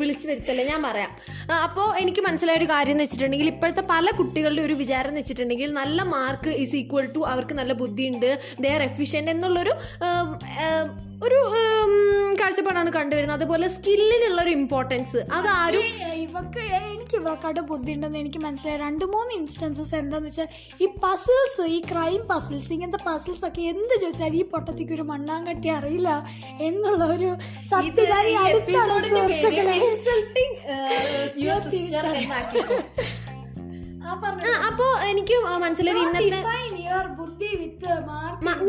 വിളിച്ചു 0.00 0.26
വരുത്തല്ലേ? 0.30 0.64
ഞാൻ 0.72 0.80
പറയാം. 0.88 1.10
അപ്പോ 1.66 1.82
എനിക്ക് 2.02 2.20
മനസ്സിലായ 2.26 2.56
ഒരു 2.60 2.66
കാര്യം 2.72 2.94
എന്ന് 2.94 3.04
വെച്ചിട്ടുണ്ടെങ്കിൽ 3.04 3.35
ഇപ്പോഴത്തെ 3.44 3.80
പല 3.80 4.10
കുട്ടികളുടെ 4.10 4.62
ഒരു 4.62 4.74
വിചാരം 4.74 5.08
എന്ന് 5.08 5.20
വെച്ചിട്ടുണ്ടെങ്കിൽ 5.20 5.72
നല്ല 5.72 6.02
മാർക്ക് 6.02 6.50
ഈസ് 6.50 6.76
ഈക്വൽ 6.76 7.06
ടു 7.06 7.18
അവർക്ക് 7.18 7.54
നല്ല 7.54 7.72
ബുദ്ധിയുണ്ട് 7.72 8.38
ദേ 8.60 8.68
ആർ 8.68 8.82
എഫിഷ്യന്റ് 8.82 9.30
എന്നുള്ളൊരു 9.30 9.74
ഒരു 11.24 11.38
കാഴ്ചപ്പാടാണ് 12.40 12.90
കണ്ടുവരുന്നത്. 12.96 13.36
അതുപോലെ 13.38 13.66
സ്കില്ലിനുള്ള 13.74 14.38
ഒരു 14.42 14.52
ഇമ്പോർട്ടൻസ് 14.58 15.20
അതാരും 15.36 15.84
ഇവക്ക് 16.24 16.64
എനിക്ക് 16.92 17.16
ഇവക്കാട്ട് 17.20 17.62
ബുദ്ധി 17.70 17.92
ഉണ്ടെന്ന് 17.94 18.18
എനിക്ക് 18.18 18.40
മനസ്സിലായി. 18.44 18.78
രണ്ട് 18.86 19.04
മൂന്ന് 19.04 19.32
ഇൻസ്റ്റൻസസ് 19.40 19.94
എന്താന്ന് 20.00 20.28
വെച്ചാൽ 20.28 20.48
ഈ 20.84 20.86
പസിൽസ് 21.04 21.64
ഈ 21.76 21.78
ക്രൈം 21.90 22.20
പസിൽസ് 22.32 22.70
ഇങ്ങനത്തെ 22.76 23.00
പസിൽസ് 23.08 23.44
ഒക്കെ 23.48 23.62
എന്ത് 23.72 23.94
ചോദിച്ചാൽ 24.02 24.36
ഈ 24.40 24.42
പൊട്ടത്തിക്ക് 24.52 24.94
ഒരു 24.98 25.06
മണ്ണാങ്കട്ടി 25.12 25.70
അറിയില്ല 25.78 26.10
എന്നുള്ള 26.60 27.04
ഒരു 27.16 27.30
സത്യകാരി 27.72 28.34
അപ്പോ 34.68 34.86
എനിക്ക് 35.10 35.36
മനസ്സിലായി 35.64 36.02
ഇന്നത്തെ 36.02 36.40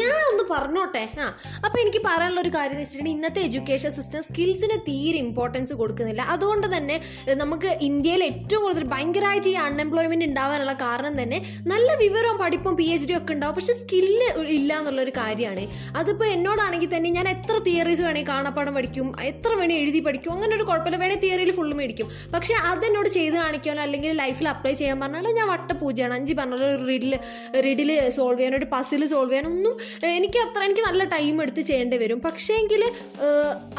ഞാൻ 0.01 0.15
ഒന്ന് 0.31 0.43
പറഞ്ഞോട്ടെ. 0.51 1.03
ആ 1.23 1.25
അപ്പൊ 1.65 1.79
എനിക്ക് 1.79 2.01
പറയാനുള്ള 2.05 2.41
ഒരു 2.41 2.49
കാര്യം 2.49 2.71
എന്ന് 2.71 2.83
വെച്ചിട്ടുണ്ടെങ്കിൽ 2.83 3.19
ഇന്നത്തെ 3.19 3.41
എഡ്യൂക്കേഷൻ 3.47 3.91
സിസ്റ്റം 3.91 4.23
സ്കിൽസിന് 4.23 4.77
തീരെ 4.87 5.17
ഇമ്പോർട്ടൻസ് 5.17 5.73
കൊടുക്കുന്നില്ല. 5.73 6.21
അതുകൊണ്ട് 6.21 6.77
തന്നെ 6.77 7.01
നമുക്ക് 7.41 7.67
ഇന്ത്യയിൽ 7.81 8.23
ഏറ്റവും 8.23 8.61
കൂടുതൽ 8.63 8.83
ഭയങ്കരമായിട്ട് 8.83 9.49
ഈ 9.49 9.55
അൺഎംപ്ലോയ്മെന്റ് 9.67 10.25
ഉണ്ടാവാനുള്ള 10.25 10.73
കാരണം 10.73 11.21
തന്നെ 11.21 11.39
നല്ല 11.67 11.95
വിവരവും 11.95 12.37
പഠിപ്പും 12.37 12.75
പി 12.75 12.83
എച്ച് 12.83 13.07
ഡി 13.07 13.17
ഒക്കെ 13.17 13.33
ഉണ്ടാവും. 13.33 13.55
പക്ഷെ 13.55 13.73
സ്കില്ല് 13.73 14.29
ഇല്ല 14.57 14.77
എന്നുള്ള 14.77 15.01
ഒരു 15.01 15.13
കാര്യമാണ്. 15.17 15.65
അതിപ്പോ 15.97 16.25
എന്നോടാണെങ്കിൽ 16.25 16.91
തന്നെ 16.95 17.09
ഞാൻ 17.09 17.29
എത്ര 17.29 17.57
തിയറീസ് 17.57 18.01
വേണമെങ്കിൽ 18.01 18.31
കാണാപ്പാടം 18.31 18.75
പഠിക്കും 18.75 19.07
എത്ര 19.21 19.53
വേണേൽ 19.53 19.77
എഴുതി 19.77 19.99
പഠിക്കും 19.99 20.33
അങ്ങനെ 20.33 20.55
ഒരു 20.55 20.63
കുഴപ്പമില്ല 20.63 20.97
വേണേൽ 20.97 21.19
തിയറിയിൽ 21.19 21.51
ഫുള്ള് 21.51 21.77
മേടിക്കും. 21.77 22.09
പക്ഷെ 22.33 22.53
അതെന്നോട് 22.53 23.09
ചെയ്ത് 23.09 23.35
കാണിക്കാനോ 23.35 23.81
അല്ലെങ്കിൽ 23.81 24.11
ലൈഫിൽ 24.11 24.49
അപ്ലൈ 24.49 24.73
ചെയ്യാൻ 24.73 24.99
പറഞ്ഞാലോ 24.99 25.31
ഞാൻ 25.31 25.47
വട്ടപൂജയാണ്. 25.47 26.13
അഞ്ച് 26.13 26.33
പറഞ്ഞ 26.33 26.53
ഒരു 26.53 26.85
റിഡിൽ 26.85 27.19
റിഡിൽ 27.67 27.91
സോൾവ് 28.15 28.37
ചെയ്യാനോ 28.39 28.57
ഒരു 28.61 28.67
പസിൽ 28.73 29.01
സോൾവ് 29.13 29.31
ചെയ്യാനോ 29.31 29.49
ഒന്നും 29.55 29.75
എനിക്ക് 30.17 30.39
അത്ര 30.45 30.61
എനിക്ക് 30.69 30.83
നല്ല 30.87 31.03
ടൈം 31.15 31.41
എടുത്ത് 31.41 31.61
ചെയ്യേണ്ടി 31.69 31.97
വരും. 32.03 32.19
പക്ഷേങ്കിൽ 32.27 32.83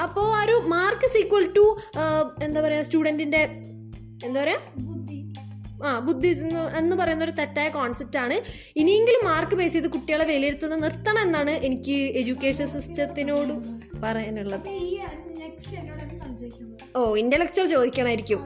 അപ്പോൾ 0.07 0.29
ആ 0.39 0.43
ഒരു 0.45 0.57
മാർക്ക് 0.75 1.11
ഈക്വൽ 1.23 1.47
ടു 1.59 1.67
എന്താ 2.47 2.61
പറയുക 2.67 2.87
സ്റ്റുഡന്റിന്റെ 2.89 3.43
എന്താ 4.29 4.39
പറയുക 4.45 4.87
ആ 5.89 5.91
ബുദ്ധി 6.07 6.31
എന്ന് 6.79 6.95
പറയുന്ന 7.01 7.23
ഒരു 7.27 7.35
തെറ്റായ 7.41 7.69
കോൺസെപ്റ്റ് 7.77 8.19
ആണ്. 8.23 8.37
ഇനിയെങ്കിലും 8.81 9.21
മാർക്ക് 9.29 9.57
ബേസ് 9.61 9.75
ചെയ്ത് 9.75 9.89
കുട്ടികളെ 9.97 10.25
വിലയിരുത്തുന്നത് 10.31 10.83
നിർത്തണം 10.85 11.23
എന്നാണ് 11.27 11.53
എനിക്ക് 11.69 11.97
എഡ്യൂക്കേഷൻ 12.21 12.67
സിസ്റ്റത്തിനോട് 12.75 13.53
പറയാനുള്ളത്. 14.05 14.69
ഓ 16.97 17.01
ഇന്റലക്ച്വൽ 17.23 17.67
ചോദിക്കണമായിരിക്കും 17.77 18.43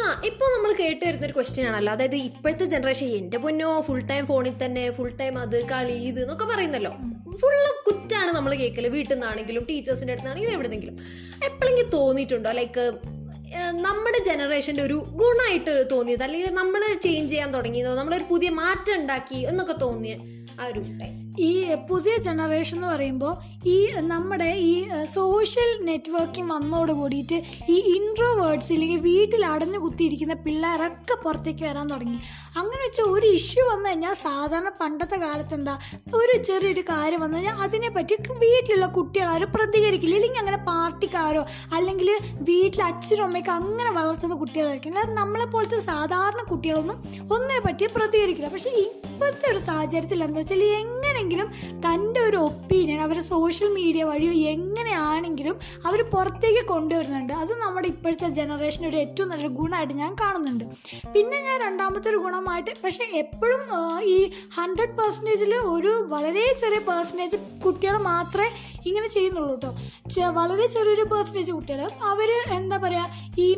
ആ 0.00 0.22
ഇപ്പോൾ 0.24 0.48
നമ്മൾ 0.56 0.72
കേട്ട് 0.72 1.06
വരുന്ന 1.06 1.26
ഒരു 1.26 1.32
ക്വസ്റ്റ്യൻ 1.32 1.66
ആണല്ലോ. 1.66 1.92
അതായത് 1.92 2.16
ഇപ്പോഴത്തെ 2.16 2.64
ജനറേഷൻ 2.64 3.06
എന്റെ 3.06 3.38
പൊന്നോ 3.38 3.80
ഫുൾ 3.80 4.00
ടൈം 4.00 4.26
ഫോണിൽ 4.26 4.64
തന്നെ 4.64 4.90
ഫുൾ 4.90 5.16
ടൈം 5.16 5.38
അത് 5.38 5.66
കളി 5.68 5.92
ഇത് 5.92 6.22
എന്നൊക്കെ 6.22 6.44
പറയുന്നല്ലോ. 6.44 6.90
ഫുള്ള് 7.36 7.84
കുറ്റാണ് 7.86 8.30
നമ്മൾ 8.30 8.54
കേൾക്കൽ 8.54 8.88
വീട്ടിൽ 8.88 9.14
നിന്നാണെങ്കിലും 9.14 9.66
ടീച്ചേഴ്സിന്റെ 9.70 10.12
അടുത്താണെങ്കിലും 10.12 10.54
എവിടെന്നെങ്കിലും. 10.54 10.96
എപ്പോഴെങ്കിലും 11.44 11.90
തോന്നിയിട്ടുണ്ടോ? 11.90 12.52
ലൈക്ക് 12.52 12.92
നമ്മുടെ 13.70 14.18
ജനറേഷന്റെ 14.24 14.82
ഒരു 14.82 14.94
ഗുണമായിട്ട് 14.94 15.86
തോന്നിയത്? 15.90 16.22
അല്ലെങ്കിൽ 16.22 16.50
നമ്മൾ 16.50 16.94
ചേഞ്ച് 17.02 17.32
ചെയ്യാൻ 17.32 17.54
തുടങ്ങിയതോ? 17.54 17.94
നമ്മളൊരു 17.94 18.24
പുതിയ 18.30 18.48
മാറ്റം 18.48 18.94
ഉണ്ടാക്കി 18.94 19.34
എന്നൊക്കെ 19.34 19.72
തോന്നിയ 19.72 20.14
ആ 20.60 20.66
ഒരു 20.66 20.80
ടൈം 20.80 21.21
ഈ 21.38 21.74
പുതിയ 21.88 22.16
ജനറേഷൻ 22.16 22.76
എന്ന് 22.76 22.88
പറയുമ്പോൾ 22.88 23.34
ഈ 23.66 23.90
നമ്മുടെ 24.00 24.54
ഈ 24.54 24.88
സോഷ്യൽ 25.14 25.84
നെറ്റ്വർക്കിംഗ് 25.84 26.52
വന്നോട് 26.52 26.92
കൂടിയിട്ട് 26.92 27.42
ഈ 27.68 27.76
ഇൻട്രോവേർഡ്സ് 27.96 28.72
ഇല്ലെങ്കിൽ 28.72 29.00
വീട്ടിൽ 29.00 29.46
അടഞ്ഞു 29.46 29.78
കുത്തിയിരിക്കുന്ന 29.78 30.34
പിള്ളേരൊക്കെ 30.34 31.14
പുറത്തേക്ക് 31.24 31.64
വരാൻ 31.64 31.86
തുടങ്ങി. 31.90 32.18
അങ്ങനെ 32.56 32.82
വെച്ചാൽ 32.84 33.04
ഒരു 33.04 33.26
ഇഷ്യൂ 33.26 33.66
വന്നു 33.70 33.88
കഴിഞ്ഞാൽ 33.88 34.14
സാധാരണ 34.14 34.68
പണ്ടത്തെ 34.80 35.16
കാലത്ത് 35.16 35.54
എന്താ 35.54 35.78
ഒരു 36.14 36.42
ചെറിയൊരു 36.42 36.80
കാര്യം 36.80 37.20
വന്നു 37.20 37.36
കഴിഞ്ഞാൽ 37.36 37.56
അതിനെപ്പറ്റി 37.56 38.14
വീട്ടിലുള്ള 38.14 38.86
കുട്ടികൾ 38.86 39.10
കുട്ടികളാരും 39.12 39.50
പ്രതികരിക്കില്ല. 39.54 40.16
ഇല്ലെങ്കിൽ 40.16 40.40
അങ്ങനെ 40.40 40.56
പാർട്ടിക്കാരോ 40.56 41.44
അല്ലെങ്കിൽ 41.72 42.08
വീട്ടിൽ 42.40 42.82
അച്ഛനും 42.82 43.24
അമ്മയ്ക്ക് 43.24 43.50
അങ്ങനെ 43.50 43.90
വളർത്തുന്ന 43.90 44.34
കുട്ടികളായിരിക്കും 44.34 44.90
അല്ലാതെ 44.92 45.14
നമ്മളെ 45.14 45.44
പോലത്തെ 45.44 45.78
സാധാരണ 45.78 46.42
കുട്ടികളൊന്നും 46.42 46.96
ഒന്നിനെ 47.34 47.60
പറ്റി 47.60 47.86
പ്രതികരിക്കില്ല. 47.86 48.48
പക്ഷേ 48.48 48.70
ഇപ്പോഴത്തെ 48.70 49.50
ഒരു 49.52 49.58
സാഹചര്യത്തിൽ 49.58 50.24
എന്താ 50.24 50.40
വെച്ചാൽ 50.40 50.62
എങ്ങനെങ്കിലും 51.22 51.78
തന്റെ 51.86 52.20
ഒരു 52.20 52.36
ഒപ്പീനിയൻ 52.36 53.00
അവർ 53.00 53.20
സോഷ്യൽ 53.20 53.68
മീഡിയ 53.72 54.04
വഴിയോ 54.04 54.32
എങ്ങനെയാണെങ്കിലും 54.32 55.56
അവർ 55.86 56.02
പുറത്തേക്ക് 56.02 56.68
കൊണ്ടുവരുന്നുണ്ട്. 56.68 57.32
അത് 57.32 57.52
നമ്മുടെ 57.60 57.88
ഇപ്പോഴത്തെ 57.88 58.28
ജനറേഷൻ 58.28 58.82
ഒരു 58.88 58.96
ഏറ്റവും 58.96 59.28
നല്ലൊരു 59.28 59.52
ഗുണമായിട്ട് 59.54 59.94
ഞാൻ 59.94 60.14
കാണുന്നുണ്ട്. 60.20 60.64
പിന്നെ 61.14 61.38
ഞാൻ 61.42 61.58
രണ്ടാമത്തെ 61.60 62.08
ഒരു 62.08 62.16
ഗുണമായിട്ട് 62.16 62.70
പക്ഷേ 62.84 63.04
എപ്പോഴും 63.14 63.62
ഈ 64.14 64.18
ഹൺഡ്രഡ് 64.58 64.96
പെർസെന്റേജിൽ 64.98 65.54
ഒരു 65.54 65.92
വളരെ 66.08 66.46
ചെറിയ 66.60 66.78
പെർസെന്റേജ് 66.78 67.36
കുട്ടികൾ 67.64 67.96
മാത്രമേ 67.96 68.50
ഇങ്ങനെ 68.86 69.08
ചെയ്യുന്നുള്ളൂ 69.08 69.54
കേട്ടോ 69.54 70.30
വളരെ 70.30 70.66
ചെറിയൊരു 70.66 71.06
പെർസെന്റേജ് 71.14 71.52
കുട്ടികൾ 71.52 71.88
അവർ 72.02 72.30
എന്താ 72.52 72.76
പറയുക 72.76 73.40
ഈ 73.40 73.48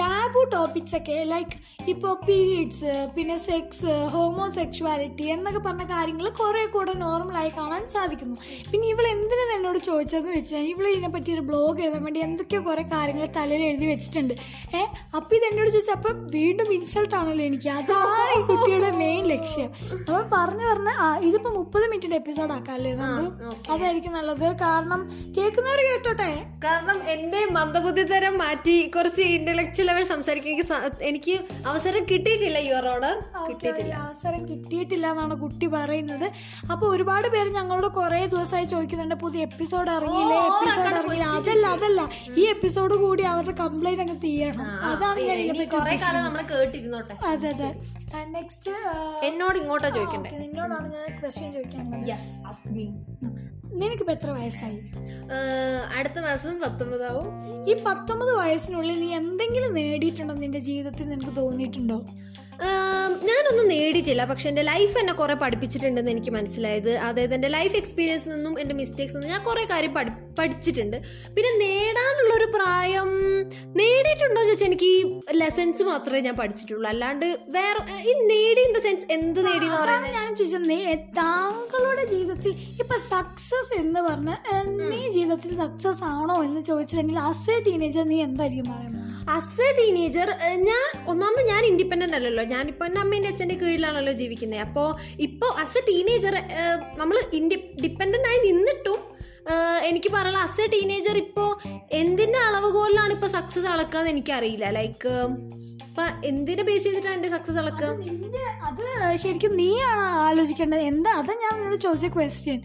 ടാബു 0.00 0.40
ടോപ്പിക്സൊക്കെ 0.52 1.16
ലൈക്ക് 1.24 1.56
ഇപ്പോൾ 1.92 2.12
പീരീഡ്സ് 2.26 2.92
പിന്നെ 3.16 3.36
സെക്സ് 3.46 3.92
ഹോമോസെക്ഷുവാലിറ്റി 4.12 5.24
എന്നൊക്കെ 5.24 5.60
പറഞ്ഞ 5.66 5.84
കാര്യങ്ങൾ 5.84 6.26
കുറേ 6.38 6.66
കൂടെ 6.66 6.92
നോർമലായി 6.92 7.50
കാണാൻ 7.58 7.82
സാധിക്കുന്നു. 7.94 8.36
പിന്നെ 8.70 8.86
ഇവൾ 8.88 9.06
എന്തിനാണ് 9.06 9.52
എന്നോട് 9.56 9.78
ചോദിച്ചതെന്ന് 9.78 10.32
വെച്ചാൽ 10.36 10.64
ഇവൾ 10.72 10.86
ഇതിനെപ്പറ്റി 10.88 11.30
ഒരു 11.32 11.40
ബ്ലോഗ് 11.40 11.82
എഴുതാൻ 11.86 12.02
വേണ്ടി 12.04 12.20
എന്തൊക്കെയോ 12.20 12.60
കുറേ 12.60 12.82
കാര്യങ്ങൾ 12.94 13.24
തലയിൽ 13.36 13.62
എഴുതി 13.62 13.86
വെച്ചിട്ടുണ്ട്. 13.86 14.34
ഏ? 14.78 14.82
അപ്പോൾ 15.16 15.34
ഇതെന്നോട് 15.38 15.70
ചോദിച്ചാൽ 15.74 15.96
അപ്പം 15.98 16.16
വീണ്ടും 16.36 16.72
ഇൻസൾട്ട് 16.78 17.14
ആണല്ലോ 17.20 17.44
എനിക്ക്. 17.44 17.68
അതാണ് 17.80 18.32
ഈ 18.38 18.42
കുട്ടിയുടെ 18.50 18.90
മെയിൻ 19.02 19.22
ലക്ഷ്യം. 19.34 19.68
നമ്മൾ 20.06 20.24
പറഞ്ഞു 20.36 20.66
പറഞ്ഞാൽ 20.70 20.96
ആ 21.06 21.08
ഇതിപ്പോൾ 21.28 21.54
മുപ്പത് 21.58 21.86
മിനിറ്റിന്റെ 21.90 22.18
എപ്പിസോഡ് 22.22 22.52
ആക്കാമല്ലേ 22.58 22.94
നമ്മൾ 23.02 23.26
അതായിരിക്കും 23.74 24.12
നല്ലത്. 24.18 24.46
കാരണം 24.64 25.02
കേൾക്കുന്നവർ 25.38 25.82
കേട്ടോട്ടെ? 25.90 26.30
കാരണം 26.66 26.98
എന്റെ 27.16 27.42
മന്ദബുദ്ധി 27.58 28.06
തരം 28.14 28.34
മാറ്റി 28.44 28.76
കുറച്ച് 28.96 29.22
ഇന്റലക്ച്വൽ 29.36 29.88
ലെവൽ 29.90 30.04
സംസാരിക്കാൻ 30.14 30.52
എനിക്ക് 30.54 30.66
എനിക്ക് 31.10 31.34
അവസരം 31.74 32.02
കിട്ടിയിട്ടില്ല 32.10 32.58
യുവർ 32.66 32.84
ഓർഡർ 32.88 33.14
കിട്ടിയിട്ടില്ല. 33.48 33.94
അവസരം 34.04 34.40
കിട്ടിയിട്ടില്ല 34.50 35.06
എന്നാണ് 35.12 35.34
കുട്ടി 35.40 35.66
പറയുന്നത്. 35.74 36.26
അപ്പൊ 36.72 36.84
ഒരുപാട് 36.94 37.26
പേര് 37.34 37.50
ഞങ്ങളോട് 37.56 37.88
കുറെ 37.96 38.20
ദിവസമായി 38.34 38.66
ചോദിക്കുന്നുണ്ട് 38.72 39.16
പുതിയ 39.24 39.40
എപ്പിസോഡ് 39.48 39.90
ഇറങ്ങിയില്ലേ 39.96 40.36
എപ്പിസോഡ് 40.50 40.88
ഇറങ്ങിയില്ല 40.92 41.26
അതല്ല 41.38 41.66
അതല്ല. 41.76 42.00
ഈ 42.40 42.44
എപ്പിസോഡ് 42.54 42.96
കൂടി 43.04 43.24
അവരുടെ 43.32 43.54
കംപ്ലൈന്റ് 43.62 44.04
അങ്ങ് 44.04 44.16
തീയണം. 44.26 44.68
അതാണ് 44.90 45.20
ഞാൻ 45.28 45.40
കേട്ടിരുന്നോട്ടെ. 46.52 47.14
അതെ 47.32 47.50
അതെ. 47.54 47.70
നെക്സ്റ്റ് 48.34 48.72
എന്നോട് 49.28 49.56
ഇങ്ങോട്ടാ 49.58 49.88
ചോദിക്കണ്ടേ? 49.96 50.30
നിന്നോടാണ് 50.42 50.88
ഞാൻ 50.96 51.08
ക്വസ്റ്റ്യൻ 51.20 51.50
ചോദിക്കാനുള്ളത് 51.56 52.06
നിനക്കിപ്പോ 53.80 54.12
എത്ര 54.12 54.30
വയസ്സായി? 54.30 54.78
അടുത്ത 55.96 56.18
മാസം 56.18 56.54
പത്തൊമ്പതാവും. 56.60 57.28
ഈ 57.70 57.74
പത്തൊമ്പത് 57.86 58.32
വയസ്സിനുള്ളിൽ 58.36 59.00
നീ 59.00 59.08
എന്തെങ്കിലും 59.14 59.74
നേടിയിട്ടുണ്ടോ 59.74 60.34
നിന്റെ 60.34 60.58
ജീവിതത്തിൽ? 60.58 61.08
നിനക്ക് 61.08 61.36
തോന്നിയിട്ടുണ്ടോ? 61.36 61.98
ഞാനൊന്നും 63.28 63.66
നേടിയിട്ടില്ല. 63.72 64.22
പക്ഷെ 64.30 64.46
എന്റെ 64.50 64.62
ലൈഫ് 64.70 64.94
എന്നെ 65.00 65.14
കുറെ 65.20 65.34
പഠിപ്പിച്ചിട്ടുണ്ടെന്ന് 65.42 66.10
എനിക്ക് 66.14 66.32
മനസ്സിലായത്. 66.36 66.90
അതായത് 67.08 67.34
എന്റെ 67.36 67.50
ലൈഫ് 67.56 67.76
എക്സ്പീരിയൻസിൽ 67.80 68.30
നിന്നും 68.34 68.54
എന്റെ 68.62 68.74
മിസ്റ്റേക്സ് 68.80 69.16
നിന്നും 69.16 69.32
ഞാൻ 69.34 69.42
കുറേ 69.48 69.64
കാര്യം 69.72 69.92
പഠി 69.96 70.10
പഠിച്ചിട്ടുണ്ട്. 70.38 70.96
പിന്നെ 71.36 71.50
നേടാനുള്ളൊരു 71.62 72.46
പ്രായം 72.56 73.10
നേടിയിട്ടുണ്ടോ 73.80 74.38
എന്ന് 74.40 74.50
ചോദിച്ചാൽ 74.50 74.68
എനിക്ക് 74.70 74.88
ഈ 74.96 75.00
ലെസൺസ് 75.40 75.82
മാത്രമേ 75.90 76.20
ഞാൻ 76.26 76.36
പഠിച്ചിട്ടുള്ളൂ. 76.40 76.86
അല്ലാണ്ട് 76.92 77.26
വേറെ 77.56 77.80
ഈ 78.10 78.14
നേടി 78.32 78.62
ഇൻ 78.66 78.72
ദ 78.78 78.82
സെൻസ് 78.86 79.06
എന്ത് 79.16 79.40
നേടി 79.46 79.66
എന്ന് 79.68 79.80
പറയുന്നത്? 79.82 80.14
ഞാൻ 80.18 80.28
ചോദിച്ചത്. 80.40 80.66
നീ 80.72 80.78
താങ്കളുടെ 81.20 82.04
ജീവിതത്തിൽ 82.14 82.52
ഇപ്പൊ 82.82 82.98
സക്സസ് 83.12 83.72
എന്ന് 83.82 84.02
പറഞ്ഞ 84.08 84.30
നീ 84.90 85.00
ജീവിതത്തിൽ 85.18 85.52
സക്സസ് 85.62 86.04
ആണോ 86.16 86.36
എന്ന് 86.48 86.62
ചോദിച്ചിട്ടുണ്ടെങ്കിൽ 86.70 87.24
അസേ 87.30 87.56
എ 87.58 87.64
ടീനേജർ 87.68 88.04
നീ 88.12 88.18
എന്തായിരിക്കും 88.28 88.68
പറയുന്നത്? 88.72 89.02
അസേ 89.36 89.66
എ 89.68 89.76
ടീനേജർ 89.78 90.28
ഞാൻ 90.68 90.88
ഒന്നാമത് 91.10 91.44
ഞാൻ 91.52 91.62
ഇൻഡിപെൻഡന്റ് 91.70 92.16
അല്ലല്ലോ. 92.18 92.44
ഞാനിപ്പോൾ 92.54 92.86
എന്റെ 92.88 93.00
അമ്മേന്റെ 93.04 93.30
അച്ഛന്റെ 93.32 93.56
കീഴിലാണല്ലോ 93.62 94.14
ജീവിക്കുന്നത്. 94.22 94.62
അപ്പോൾ 94.66 94.88
ഇപ്പോൾ 95.26 95.50
ആസ് 95.64 95.78
എ 95.80 95.82
ടീനേജർ 95.90 96.36
നമ്മൾ 97.02 97.16
ഇൻഡി 97.40 97.58
ഡിപ്പെൻഡന്റ് 97.84 98.28
ആയി 98.32 98.40
നിന്നിട്ടും 98.48 99.00
എനിക്ക് 99.88 100.10
പറയാനുള്ള 100.14 100.42
ആസ് 100.46 100.62
എ 100.64 100.66
ടീനേജർ 100.74 101.16
ഇപ്പോൾ 101.24 101.50
എന്തിന്റെ 102.02 102.38
അളവുകോലിലാണ് 102.48 103.12
ഇപ്പോൾ 103.16 103.30
സക്സസ് 103.36 103.68
അളക്കുക 103.72 104.00
എന്ന് 104.00 104.12
എനിക്കറിയില്ല. 104.14 104.66
ലൈക്ക് 104.78 105.12
ഇപ്പം 105.94 106.14
എന്തിനെ 106.28 106.62
ബേസ് 106.68 106.82
ചെയ്തിട്ടാണ് 106.84 107.16
എന്റെ 107.16 107.28
സക്സസ് 107.34 107.58
അളക്കുക? 107.60 107.88
നിന്റെ 108.06 108.40
അത് 108.68 108.80
ശരിക്കും 109.22 109.52
നീയാണ് 109.60 110.06
ആലോചിക്കേണ്ടത്? 110.24 110.82
എന്താ 110.92 111.10
അതാ 111.20 111.34
ഞാൻ 111.42 111.52
നിന്നോട് 111.58 111.78
ചോദിച്ച 111.84 112.08
ക്വസ്റ്റ്യൻ 112.16 112.58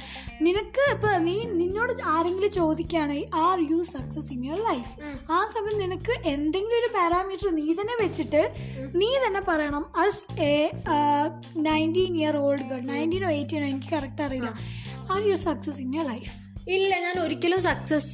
നിനക്ക് 0.46 0.84
ഇപ്പൊ 0.94 1.10
നീ 1.28 1.36
നിന്നോട് 1.60 1.94
ആരെങ്കിലും 2.14 2.52
ചോദിക്കുകയാണെങ്കിൽ 2.58 3.28
are 3.44 3.60
you 3.72 3.80
success 3.92 4.32
in 4.36 4.42
your 4.48 4.62
life 4.70 4.92
ആ 5.36 5.42
സമയം 5.54 5.78
നിനക്ക് 5.84 6.16
എന്തെങ്കിലും 6.34 6.80
ഒരു 6.82 6.90
പാരാമീറ്റർ 6.98 7.52
നീ 7.60 7.68
തന്നെ 7.82 7.98
വെച്ചിട്ട് 8.04 8.42
നീ 9.02 9.12
തന്നെ 9.26 9.44
പറയണം. 9.52 9.86
As 10.06 10.26
a 10.50 10.58
nineteen 11.70 12.14
year 12.24 12.38
old 12.46 12.68
girl 12.72 12.84
നയന്റീനോ 12.94 13.32
എയ്റ്റീനോ 13.40 13.68
എനിക്ക് 13.74 13.92
കറക്റ്റ് 13.96 14.24
അറിയില്ല. 14.30 14.52
Are 15.14 15.22
you 15.32 15.38
success 15.48 15.82
in 15.86 15.92
your 15.98 16.08
life 16.14 16.34
ഇല്ല 16.76 16.92
ഞാൻ 17.06 17.16
ഒരിക്കലും 17.24 17.62
സക്സസ് 17.62 18.14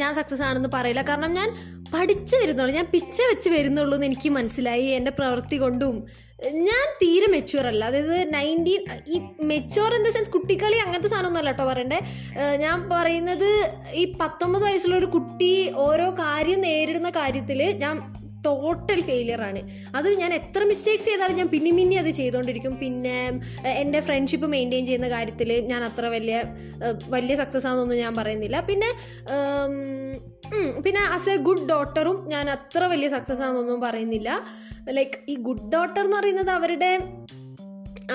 ഞാൻ 0.00 0.10
സക്സസ് 0.18 0.44
ആണെന്ന് 0.48 0.70
പറയില്ല. 0.74 1.02
കാരണം 1.08 1.32
ഞാൻ 1.38 1.48
പഠിച്ചു 1.94 2.34
വരുന്നുള്ളൂ. 2.40 2.72
ഞാൻ 2.78 2.86
പിച്ച 2.94 3.16
വെച്ച് 3.30 3.48
വരുന്നുള്ളൂ 3.54 3.94
എന്ന് 3.96 4.08
എനിക്ക് 4.10 4.28
മനസ്സിലായി. 4.38 4.86
എന്റെ 4.98 5.12
പ്രവൃത്തി 5.18 5.56
കൊണ്ടും 5.56 5.94
ഞാൻ 6.68 6.84
തീരെ 7.00 7.28
മെച്യൂർ 7.34 7.64
അല്ല. 7.70 7.84
അതായത് 7.90 8.16
നയന്റീൻ 8.34 8.82
ഈ 9.14 9.16
മെച്യൂർ 9.52 9.94
ഇൻ 9.96 10.02
ദ 10.06 10.10
സെൻസ് 10.16 10.30
കുട്ടിക്കളി 10.30 10.76
അങ്ങനത്തെ 10.84 11.10
സാധനമൊന്നുമല്ല 11.14 11.52
കേട്ടോ 11.52 11.64
പറയണ്ടേ. 11.70 11.98
ഞാൻ 12.64 12.76
പറയുന്നത് 12.92 13.48
ഈ 14.02 14.04
പത്തൊമ്പത് 14.20 14.64
വയസ്സുള്ള 14.66 14.96
ഒരു 14.96 15.08
കുട്ടി 15.16 15.52
ഓരോ 15.86 16.06
കാര്യം 16.24 16.60
നേരിടുന്ന 16.68 17.10
കാര്യത്തിൽ 17.20 17.62
ഞാൻ 17.84 17.96
ടോട്ടൽ 18.46 19.00
ഫെയിലിയർ 19.08 19.40
ആണ്. 19.48 19.60
അത് 19.98 20.08
ഞാൻ 20.20 20.30
എത്ര 20.38 20.60
മിസ്റ്റേക്സ് 20.70 21.08
ചെയ്താലും 21.08 21.36
ഞാൻ 21.40 21.48
പിന്നെ 21.54 21.70
പിന്നെ 21.78 21.96
അത് 22.02 22.10
ചെയ്തുകൊണ്ടിരിക്കും 22.18 22.74
പിന്നെ 22.82 23.16
എന്റെ 23.82 24.00
ഫ്രണ്ട്ഷിപ്പ് 24.08 24.48
മെയിന്റെയിൻ 24.54 24.84
ചെയ്യുന്ന 24.88 25.08
കാര്യത്തിൽ 25.16 25.50
ഞാൻ 25.72 25.82
അത്ര 25.88 26.06
വലിയ 26.16 26.36
വലിയ 27.16 27.36
സക്സസ് 27.42 27.68
ആണെന്നൊന്നും 27.70 27.98
ഞാൻ 28.04 28.14
പറയുന്നില്ല. 28.20 28.60
പിന്നെ 28.70 28.90
പിന്നെ 30.84 31.02
ആസ് 31.16 31.30
എ 31.34 31.36
ഗുഡ് 31.48 31.66
ഡോട്ടറും 31.72 32.18
ഞാൻ 32.34 32.46
അത്ര 32.56 32.82
വലിയ 32.94 33.08
സക്സസ് 33.16 33.42
ആണെന്നൊന്നും 33.46 33.82
പറയുന്നില്ല. 33.86 34.30
ലൈക്ക് 34.98 35.18
ഈ 35.32 35.36
ഗുഡ് 35.48 35.66
ഡോട്ടർ 35.74 36.02
എന്ന് 36.04 36.16
പറയുന്നത് 36.18 36.52
അവരുടെ 36.58 36.92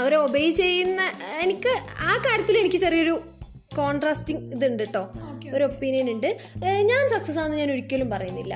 അവരെ 0.01 0.17
ഒബേ 0.25 0.45
ചെയ്യുന്ന 0.61 1.01
എനിക്ക് 1.43 1.73
ആ 2.09 2.13
കാര്യത്തിൽ 2.25 2.55
എനിക്ക് 2.61 2.79
ചെറിയൊരു 2.85 3.15
കോൺട്രാസ്റ്റിംഗ് 3.79 4.43
ഇതുണ്ട് 4.55 4.83
കേട്ടോ 4.83 5.03
ഒരു 5.55 5.63
ഒപ്പീനിയൻ 5.69 6.07
ഉണ്ട്. 6.13 6.29
ഞാൻ 6.91 7.03
സക്സസ് 7.13 7.39
ആണെന്ന് 7.41 7.59
ഞാൻ 7.61 7.71
ഒരിക്കലും 7.75 8.09
പറയുന്നില്ല. 8.13 8.55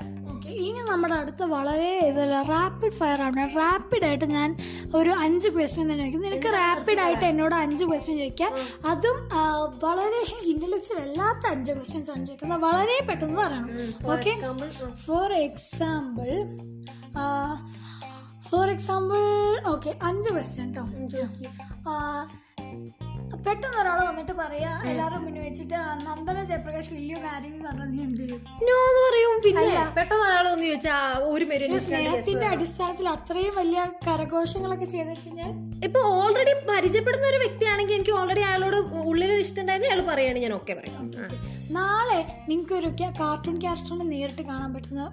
ഇനി 0.66 0.82
നമ്മുടെ 0.90 1.16
അടുത്ത 1.22 1.44
വളരെ 1.54 1.92
ഇതല്ല 2.10 2.42
റാപ്പിഡ് 2.52 2.98
ഫയർ 3.00 3.22
ആണ്. 3.22 3.44
റാപ്പിഡ് 3.56 4.06
ആയിട്ട് 4.06 4.26
ഞാൻ 4.26 4.50
ഒരു 4.96 5.12
അഞ്ച് 5.26 5.50
ക്വസ്റ്റ്യൻ 5.56 5.86
തന്നെ 5.92 6.04
ചോദിക്കും. 6.04 6.26
നിനക്ക് 6.28 6.52
റാപ്പിഡ് 6.58 7.02
ആയിട്ട് 7.06 7.26
എന്നോട് 7.26 7.56
അഞ്ച് 7.56 7.86
ക്വസ്റ്റ്യൻ 7.86 8.18
ചോദിക്കാം. 8.18 8.54
അതും 8.92 9.18
വളരെ 9.86 10.22
ഇന്റലക്ച്വൽ 10.52 11.00
അല്ലാത്ത 11.06 11.52
അഞ്ച് 11.54 11.72
ക്വസ്റ്റ്യൻസ് 11.72 12.12
ആണ് 12.12 12.26
ചോദിക്കുന്നത്. 12.26 12.62
വളരെ 12.68 12.98
പെട്ടെന്ന് 13.10 13.40
പറയണം. 13.42 13.70
Okay 14.16 14.34
for 15.06 15.34
example 15.48 16.32
for 18.50 18.68
example 18.70 19.22
okay 19.74 19.94
അഞ്ച് 20.10 20.30
ക്വസ്റ്റ്യൻ 20.30 20.68
കേട്ടോ 20.76 20.84
പെട്ടെന്ന് 23.46 23.78
ഒരാൾ 23.82 24.00
വന്നിട്ട് 24.08 24.34
പറയാ 24.40 24.72
എല്ലാവരും 24.90 25.22
മുന്നിൽ 25.26 25.44
വെച്ചിട്ട് 25.46 25.78
നന്ദന 26.06 26.38
ജയപ്രകാശ് 26.50 26.90
വലിയ 26.96 27.16
കാര്യം 27.26 27.54
പറഞ്ഞാൽ 27.66 27.88
നീ 27.92 28.00
എന്ത് 28.06 28.22
ചെയ്യും? 28.22 28.40
നോ 28.68 28.76
എന്ന് 28.90 29.02
പറയും. 29.06 29.34
പിന്നെ 29.46 29.64
പെട്ടെന്ന് 29.98 30.24
ഒരാൾ 30.28 30.46
വന്ന് 30.52 30.66
ചോദിച്ചാ 30.70 30.98
ഒരു 31.34 31.46
സ്നേഹത്തിന്റെ 31.86 32.48
അടിസ്ഥാനത്തിൽ 32.54 33.08
അത്രയും 33.16 33.56
വലിയ 33.62 33.82
കരഘോഷങ്ങളൊക്കെ 34.08 34.88
ചെയ്തു 34.94 35.10
വെച്ചാൽ 35.12 35.52
ഇപ്പൊ 35.88 36.00
ഓൾറെഡി 36.18 36.54
പരിചയപ്പെടുന്ന 36.70 37.26
ഒരു 37.34 37.40
വ്യക്തിയാണെങ്കിൽ 37.44 37.96
എനിക്ക് 37.98 38.14
ഓൾറെഡി 38.20 38.44
അയാളോട് 38.50 38.78
ഉള്ളിലൊരു 39.10 39.42
ഇഷ്ടം 39.46 39.62
ഉണ്ടായിരുന്നു 39.64 39.90
അയാൾ 39.92 40.02
പറയാണ് 40.12 40.40
ഞാൻ 40.46 40.54
ഓക്കെ 40.60 40.74
പറയാം. 40.80 41.04
നാളെ 41.78 42.20
നിങ്ങൾക്ക് 42.52 42.76
ഒരു 42.82 42.90
കാർട്ടൂൺ 43.22 43.58
ക്യാരക്ടറിനെ 43.66 44.08
നേരിട്ട് 44.14 44.44
കാണാൻ 44.52 44.72
പറ്റുന്ന 44.76 45.04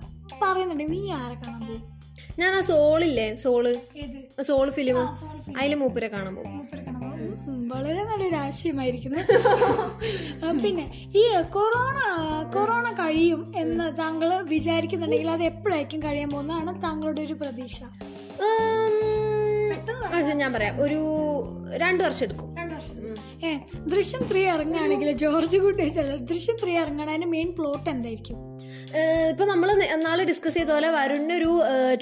പറയുന്നുണ്ട്. 0.44 0.84
നീ 0.94 1.00
ആരെ 1.20 1.36
കാണാൻ 1.42 1.60
പോകും? 1.66 1.82
ഞാൻ 2.40 2.52
ആ 2.58 2.60
സോളില്ലേ 2.70 3.26
സോൾ? 3.42 3.64
സോൾ 4.48 4.68
ഫിലിം 4.76 4.98
അതിൽ 5.58 5.74
മൂപ്പരെ 5.82 6.08
കാണാൻ 6.14 6.32
പോകും. 6.38 6.54
വളരെ 7.68 8.04
നല്ലൊരു 8.04 8.34
ആശയമായിരിക്കുന്നു. 8.34 9.18
പിന്നെ 10.62 11.10
ഈ 11.16 11.28
കൊറോണ 11.52 11.98
കൊറോണ 12.54 12.92
കഴിയും 12.92 13.52
എന്ന് 13.56 13.98
താങ്കൾ 13.98 14.34
വിചാരിക്കുന്നുണ്ടെങ്കിൽ 14.34 15.30
അത് 15.30 15.42
എപ്പോഴായിരിക്കും 15.42 16.02
കഴിയാൻ 16.02 16.30
പോകുന്നതാണ് 16.30 16.82
താങ്കളുടെ 16.82 17.20
ഒരു 17.20 17.32
പ്രതീക്ഷ? 17.32 17.82
അത് 20.14 20.26
ഞാൻ 20.26 20.52
പറയാം. 20.52 20.82
ഒരു 20.82 21.00
രണ്ടു 21.76 22.04
വർഷം 22.04 22.24
എടുക്കും. 22.24 22.53
ഏ 23.46 23.50
ദൃശ്യം 23.94 24.22
ത്രീ 24.30 24.42
ഇറങ്ങുകയാണെങ്കിൽ 24.54 25.10
ജോർജ് 25.22 25.58
കുട്ടി 25.64 25.86
ദൃശ്യം 26.32 26.56
ത്രീ 26.62 26.72
ഇറങ്ങണതിന് 26.82 27.28
മെയിൻ 27.34 27.48
പ്ലോട്ട് 27.58 27.88
എന്തായിരിക്കും? 27.94 28.38
ഇപ്പൊ 29.30 29.44
നമ്മൾ 29.50 29.68
നാളെ 30.04 30.24
ഡിസ്കസ് 30.28 30.56
ചെയ്ത 30.56 30.70
പോലെ 30.74 30.88
വരുണിനൊരു 30.96 31.50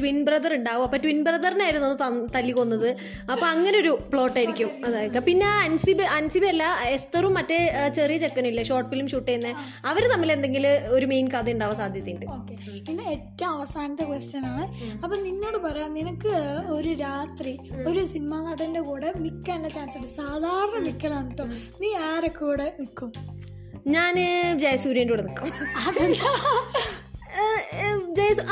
ട്വിൻ 0.00 0.16
ബ്രദർ 0.26 0.52
ഉണ്ടാവും. 0.56 0.84
അപ്പൊ 0.86 0.98
ട്വിൻ 1.04 1.18
ബ്രദറിനായിരുന്നു 1.26 1.88
അത് 1.90 2.18
തല്ലി 2.34 2.52
കൊന്നത് 2.58 2.88
അപ്പൊ 3.32 3.44
അങ്ങനെ 3.52 3.76
ഒരു 3.82 3.92
പ്ലോട്ട് 4.10 4.36
ആയിരിക്കും. 4.40 4.70
അതായത് 4.86 5.18
പിന്നെ 5.28 5.48
അൻസിബ് 5.66 6.06
അൻസിബ് 6.16 6.48
അല്ല 6.52 6.64
എസ്തറും 6.96 7.34
മറ്റേ 7.38 7.58
ചെറിയ 7.98 8.18
ചെക്കനില്ലേ 8.24 8.64
ഷോർട്ട് 8.70 8.90
ഫിലിം 8.92 9.06
ഷൂട്ട് 9.12 9.28
ചെയ്യുന്ന 9.30 9.54
അവർ 9.92 10.02
തമ്മിൽ 10.12 10.32
എന്തെങ്കിലും 10.36 10.92
ഒരു 10.96 11.08
മെയിൻ 11.12 11.28
കഥ 11.34 11.50
ഉണ്ടാവാൻ 11.54 11.78
സാധ്യതയുണ്ട്. 11.82 12.26
ഓക്കെ. 12.36 12.54
പിന്നെ 12.88 13.04
ഏറ്റവും 13.14 13.50
അവസാനത്തെ 13.56 14.06
ക്വസ്റ്റ്യൻ 14.10 14.44
ആണ്. 14.52 14.66
അപ്പൊ 15.02 15.14
നിന്നോട് 15.26 15.58
പറയാം 15.66 15.90
നിനക്ക് 16.00 16.34
ഒരു 16.76 16.92
രാത്രി 17.04 17.54
ഒരു 17.90 18.02
സിനിമാ 18.12 18.40
നടന്റെ 18.48 18.82
കൂടെ 18.90 19.08
നിൽക്കാനുള്ള 19.26 19.72
ചാൻസ് 19.78 19.96
ഉണ്ട്. 20.00 20.10
സാധാരണ 20.20 20.78
നിൽക്കണം 20.88 21.11
കേട്ടോ 21.28 21.44
നീ 21.82 21.90
ആരെ 22.10 22.28
കൂടെ 22.40 22.66
നിൽക്കും? 22.80 23.10
ഞാൻ 23.86 24.14
ജയസൂര്യന്റെ 24.62 25.12
കൂടെ 25.14 25.24
നിൽക്കും. 25.28 25.48
ഏഹ്, 27.42 27.98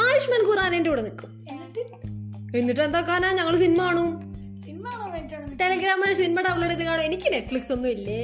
ആയുഷ്മാൻ 0.06 0.42
ഖുറാനന്റെ 0.48 0.90
കൂടെ 0.90 1.02
നിൽക്കും. 1.08 1.30
എന്നിട്ട്? 2.58 2.82
എന്താ 2.88 3.00
കാരണം 3.00 3.36
ഞങ്ങൾ 3.36 3.56
സിനിമ 3.64 3.80
കാണും. 3.84 4.08
സിനിമ 4.66 4.86
കാണാൻ 5.00 5.56
ടെലിഗ്രാം 5.60 6.00
വഴി 6.00 6.14
സിനിമ 6.20 6.40
ഡൗൺലോഡ് 6.48 6.70
ചെയ്ത് 6.72 6.84
കാണും. 6.90 7.04
എനിക്ക് 7.04 7.28
നെറ്റ്ഫ്ലിക്സ് 7.32 7.72
ഒന്നും 7.72 7.90
ഇല്ലേ? 7.90 8.20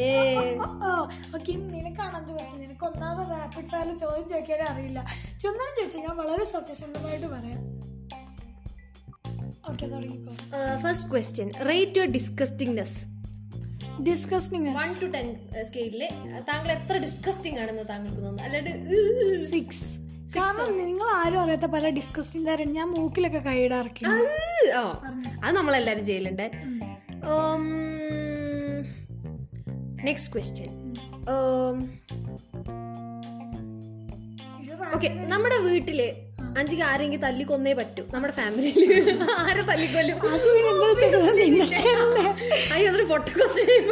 ഓക്കെ 1.36 1.52
നിനക്കാണ് 1.74 2.14
അഞ്ച് 2.18 2.32
ക്വസ്റ്റ്യൻ 2.32 2.60
നിനക്ക് 2.64 2.84
ഒന്നാമത് 2.84 3.30
റാപ്പിഡ് 3.30 3.70
ഫയറിൽ 3.72 3.96
ചോദ്യം 3.96 4.28
ചോദിക്കാനേ 4.28 4.64
അറിയില്ല. 4.72 5.00
ചൊന്നാലും 5.42 5.74
ചോദിച്ചു 5.80 5.98
ഞാൻ 5.98 6.16
വളരെ 6.16 6.44
സത്യസന്ധമായിട്ട് 6.54 7.26
പറയാം. 7.26 7.62
ഓക്കെ 9.70 9.86
തുടങ്ങിക്കോ. 9.86 10.32
First 10.84 11.10
question 11.10 11.48
rate 11.68 11.98
your 11.98 12.08
disgustingness 12.16 12.98
disgusting 14.02 14.68
one 14.68 14.90
two 15.02 15.06
ten 15.06 15.28
സ്കെയിലിൽ 15.66 16.02
താങ്കൾ 16.48 16.72
എത്ര 16.72 16.96
ഡിസ്കസ്റ്റിംഗ് 16.98 17.58
ആണെന്ന് 17.60 17.82
താങ്കൾക്ക് 17.88 18.16
തോന്നുന്നു? 18.16 18.42
അല്ലാണ്ട് 18.42 18.70
സിക്സ് 19.50 19.86
കാരണം 20.36 20.78
നിങ്ങൾ 20.78 21.08
ആരും 21.14 21.40
അറിയാത്ത 21.40 21.64
പല 21.64 21.88
ഡിസ്കസ്റ്റിംഗ് 21.88 22.48
തരം 22.48 22.72
ഞാൻ 22.72 22.88
മൂക്കിലൊക്കെ 22.88 23.38
കൈയിടാറക്കി. 23.38 24.04
ഓ 24.78 24.82
അത് 25.44 25.56
നമ്മളെല്ലാരും 25.56 26.06
ചെയ്യലുണ്ട്. 26.06 26.50
നെക്സ്റ്റ് 30.04 30.32
ക്വസ്റ്റ്യൻ 30.32 30.70
ഓക്കെ 34.94 35.08
നമ്മുടെ 35.08 35.58
വീട്ടിൽ 35.58 36.25
അഞ്ചിക്ക് 36.58 36.82
ആരെങ്കിലും 36.82 37.22
തല്ലിക്കൊന്നേ 37.22 37.72
പറ്റൂ. 37.72 38.02
നമ്മുടെ 38.14 38.32
ഫാമിലിയിൽ 38.32 38.78
ആരെ 39.44 39.62
തല്ലിക്കൊല്ലും? 39.70 40.18
അയ്യോ 42.74 42.88
അതൊരു 42.90 43.06
പൊട്ട 43.12 43.28
ക്വസ്റ്റ്യൻ. 43.28 43.84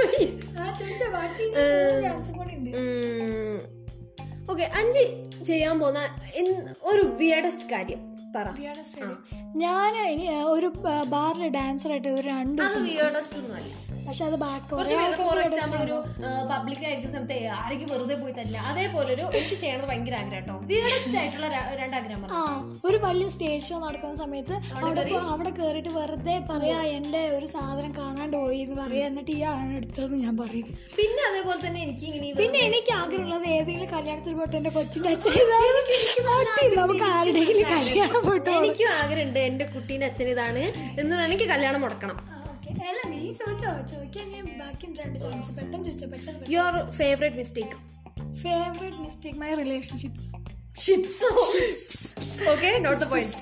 ഓക്കെ 4.51 4.65
അഞ്ചി 4.81 5.05
ചെയ്യാൻ 5.47 5.77
പോകുന്ന 5.81 6.01
ഒരു 6.83 7.03
വിയഡസ്റ്റ് 7.21 7.67
കാര്യം 7.73 8.01
പറ. 8.37 8.47
ഞാൻ 9.63 9.95
ഒരു 10.55 10.69
ബാറിൽ 11.15 11.49
ഡാൻസർ 11.59 11.91
ആയിട്ട് 11.91 12.09
ഒരു 12.09 12.27
രണ്ട് 12.29 12.63
ദിവസം 12.63 12.85
വിയഡസ്റ്റ് 12.85 13.37
ഒന്നും 13.41 13.57
അല്ല 13.57 13.73
പക്ഷെ 14.07 14.25
അത് 14.27 14.37
ഫോർ 15.19 15.39
എക്സാമ്പിൾ 15.45 15.81
ഒരു 15.85 15.97
പബ്ലിക് 16.51 16.83
ആയിരിക്കുന്ന 16.87 17.15
സമയത്ത് 17.17 17.37
ആരെങ്കിലും 17.59 17.91
വെറുതെ 17.95 18.17
പോയി 18.23 18.33
തരില്ല. 18.39 18.59
അതേപോലെ 18.71 19.11
ഒരു 19.15 19.25
എനിക്ക് 19.39 19.57
ചെയ്യണത് 19.63 19.87
ഭയങ്കര 19.91 20.15
ആഗ്രഹം 20.17 20.33
കേട്ടോ. 20.37 20.57
വീടസ്റ്റ് 20.71 21.17
ആയിട്ടുള്ള 21.21 21.47
രണ്ട് 21.81 21.97
ആഗ്രഹം 21.99 22.25
ആ 22.39 22.43
ഒരു 22.89 22.99
വലിയ 23.05 23.29
സ്റ്റേജ് 23.35 23.65
ഷോ 23.69 23.77
നടക്കുന്ന 23.85 24.17
സമയത്ത് 24.23 24.55
അവിടെ 24.79 25.03
അവിടെ 25.35 25.53
കേറിട്ട് 25.59 25.93
വെറുതെ 25.99 26.37
പറയാ 26.51 26.79
എന്റെ 26.99 27.23
ഒരു 27.37 27.49
സാധനം 27.55 27.93
കാണാണ്ട് 28.01 28.37
പോയി 28.37 28.61
എന്ന് 28.67 28.77
പറയാ 28.83 29.05
എന്നിട്ട് 29.11 29.33
ഈ 29.37 29.43
ആണ് 29.53 29.73
എടുത്തത് 29.79 30.15
ഞാൻ 30.25 30.35
പറയും. 30.43 30.69
പിന്നെ 30.99 31.23
അതേപോലെ 31.31 31.59
തന്നെ 31.67 31.81
എനിക്ക് 31.87 32.05
ഇങ്ങനെ 32.11 32.31
പിന്നെ 32.41 32.61
എനിക്ക് 32.69 32.93
ആഗ്രഹമുള്ളത് 33.01 33.47
ഏതെങ്കിലും 33.57 33.91
കല്യാണത്തിൽ 33.97 34.35
പോയിട്ട് 34.41 34.57
എന്റെ 34.61 34.73
കൊച്ചിന്റെ 34.77 35.11
അച്ഛൻ 35.15 35.33
നമുക്ക് 36.77 37.07
ആരുടെയെങ്കിലും 37.15 37.67
കല്യാണം 37.75 38.21
പോയിട്ട്. 38.29 38.51
എനിക്കും 38.61 38.89
ആഗ്രഹമുണ്ട്. 39.01 39.41
എന്റെ 39.51 39.67
കുട്ടീന്റെ 39.75 40.07
അച്ഛൻ 40.11 40.29
ഇതാണ് 40.35 40.63
എന്ന് 41.01 41.11
പറഞ്ഞാൽ 41.11 41.29
എനിക്ക് 41.29 41.49
കല്യാണം 41.53 41.83
മുടക്കണം. 41.85 42.17
അല്ല 42.87 43.01
നീ 43.11 43.21
ചോദിച്ചോ? 43.41 43.71
ചോദിക്കാൻ 43.91 44.27
ഞാൻ 44.35 44.47
ബാക്കി 44.61 44.87
രണ്ട് 45.01 45.19
ചാൻസ് 45.23 45.53
പെട്ടെന്ന് 45.59 45.85
ചോദിച്ചോ 45.87 46.09
പെട്ടെന്ന് 46.15 46.51
your 46.55 46.75
favourite 46.99 47.39
mistake 47.41 47.77
favourite 48.43 49.01
mistake 49.07 49.39
my 49.43 49.51
relationships 49.63 50.27
ships 50.85 51.29
okay 52.53 52.71
not 52.87 53.01
the 53.03 53.09
point 53.13 53.37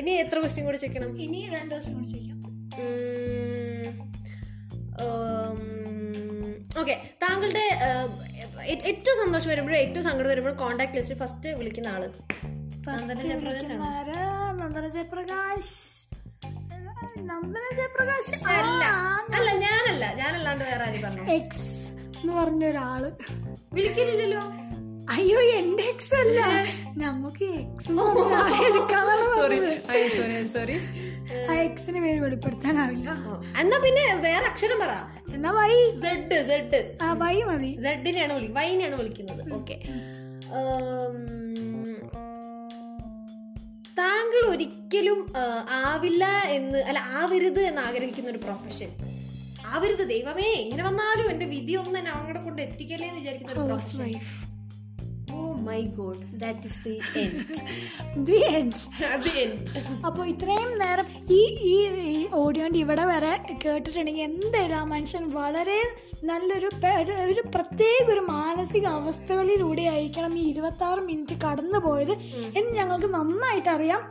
ഇനി 0.00 0.12
എത്ര 0.24 0.36
ക്വസ്റ്റ്യൻ 0.42 0.64
കൂടി 0.66 0.78
ചോദിക്കണം? 0.78 1.10
ഇനി 1.24 1.40
രണ്ട് 1.54 1.72
ദിവസം 1.74 1.94
കൂടി 1.96 2.08
ചോദിക്കാം. 2.12 2.36
ഓക്കെ 6.80 6.94
താങ്കളുടെ 7.22 7.64
ഏറ്റവും 8.90 9.16
സന്തോഷം 9.22 9.48
വരുമ്പോഴും 9.52 9.78
ഏറ്റവും 9.82 10.04
സങ്കടം 10.08 10.30
വരുമ്പോഴും 10.32 10.58
കോൺടാക്ട് 10.62 10.96
ലിസ്റ്റിൽ 10.98 11.18
ഫസ്റ്റ് 11.22 11.50
വിളിക്കുന്ന 11.60 11.88
ആൾ. 11.94 12.04
നന്ദന 14.60 14.86
ജയപ്രകാശ്? 14.94 15.74
നന്ദന 17.30 17.64
ജയപ്രകാശ് 17.78 18.32
അല്ല. 18.56 18.84
അല്ല 19.36 19.50
ഞാനല്ല. 19.66 20.04
ഞാനല്ലാണ്ട് 20.20 20.64
വേറെ 20.64 20.84
ആരും 20.84 21.02
പറഞ്ഞു. 21.02 21.24
എക്സ് 21.32 21.68
എന്ന് 22.20 22.32
പറഞ്ഞ 22.32 22.64
ഒരാൾ. 22.64 23.02
വിളിക്കില്ലല്ലോ 23.74 24.42
അയ്യോ 25.14 25.38
എന്റെ 25.58 25.82
എക്സ് 25.82 26.14
അല്ല. 26.14 26.40
നമുക്ക് 27.04 27.46
എക്സ് 27.60 27.88
സോറി 30.56 30.76
ആ 31.50 31.54
എക്സിന് 31.68 31.98
പേര് 32.04 32.20
വെളിപ്പെടുത്താനാവില്ല. 32.20 33.10
എന്നാ 33.60 33.78
പിന്നെ 33.78 34.04
വേറെ 34.26 34.44
അക്ഷരം 34.50 34.78
പറ. 34.78 34.92
എന്നാ 35.34 35.50
വൈ 35.50 35.72
സെഡ് 36.02 36.38
സെഡ് 36.48 36.80
ആ 37.02 37.12
വൈ 37.12 37.36
മതി. 37.42 37.70
സെഡിനെയാണ് 37.84 38.32
വൈനെയാണ് 38.58 38.96
വിളിക്കുന്നത്. 38.96 39.42
ഓക്കെ 39.58 39.76
താങ്കൾ 43.96 44.42
ഒരിക്കലും 44.50 45.20
ആവില്ല 45.84 46.24
എന്ന് 46.50 46.78
അല്ല 46.82 47.02
ആവരുത് 47.14 47.60
എന്ന് 47.60 47.80
ആഗ്രഹിക്കുന്ന 47.80 48.30
ഒരു 48.30 48.38
പ്രൊഫഷൻ 48.38 48.90
ആവരുത് 49.66 50.04
ദൈവമേ 50.08 50.48
എങ്ങനെ 50.54 50.82
വന്നാലും 50.82 51.26
എന്റെ 51.30 51.46
വിധി 51.46 51.74
ഒന്നും 51.74 51.98
എന്നെ 51.98 52.10
അവങ്ങളെ 52.10 52.40
കൊണ്ട് 52.40 52.62
എത്തിക്കല്ലേ 52.62 53.08
എന്ന് 53.08 53.20
വിചാരിക്കുന്ന 53.20 53.52
ഒരു 53.52 53.66
profession 53.66 54.49
my 55.70 55.80
god 55.96 56.22
that 56.34 56.66
is 56.66 56.78
the 56.84 56.94
end 57.20 57.56
the 58.24 58.38
end 58.52 58.78
the 59.24 59.34
end 59.40 59.82
അപ്പോൾ 60.06 60.24
ഇത്രയും 60.26 60.72
നേരം 60.78 61.06
ഈ 61.30 61.40
ഈ 61.70 61.76
ഓഡിയോന്റെ 62.34 62.78
ഇവിടെ 62.78 63.04
വരെ 63.04 63.32
കേട്ടിട്ടുണ്ടെങ്കിൽ 63.64 64.24
എന്തായാലും 64.24 64.76
ആ 64.76 64.84
മനുഷ്യൻ 64.86 65.26
വളരെ 65.32 65.80
നല്ലൊരു 66.24 66.68
ഒരു- 67.22 67.48
പ്രത്യേക 67.50 68.06
ഒരു 68.10 68.22
മാനസിക 68.30 68.86
അവസ്ഥകളിലൂടെ 68.96 69.82
ആയിരിക്കണം 69.88 70.34
ഈ 70.36 70.44
ഇരുപത്തി 70.50 70.84
ആറ് 70.84 71.00
മിനിറ്റ് 71.02 71.36
കടന്നു 71.44 71.78
പോയത് 71.80 72.14
എന്ന് 72.54 72.70
ഞങ്ങൾക്ക് 72.72 73.08
നന്നായിട്ട് 73.14 73.70
അറിയാം. 73.70 74.02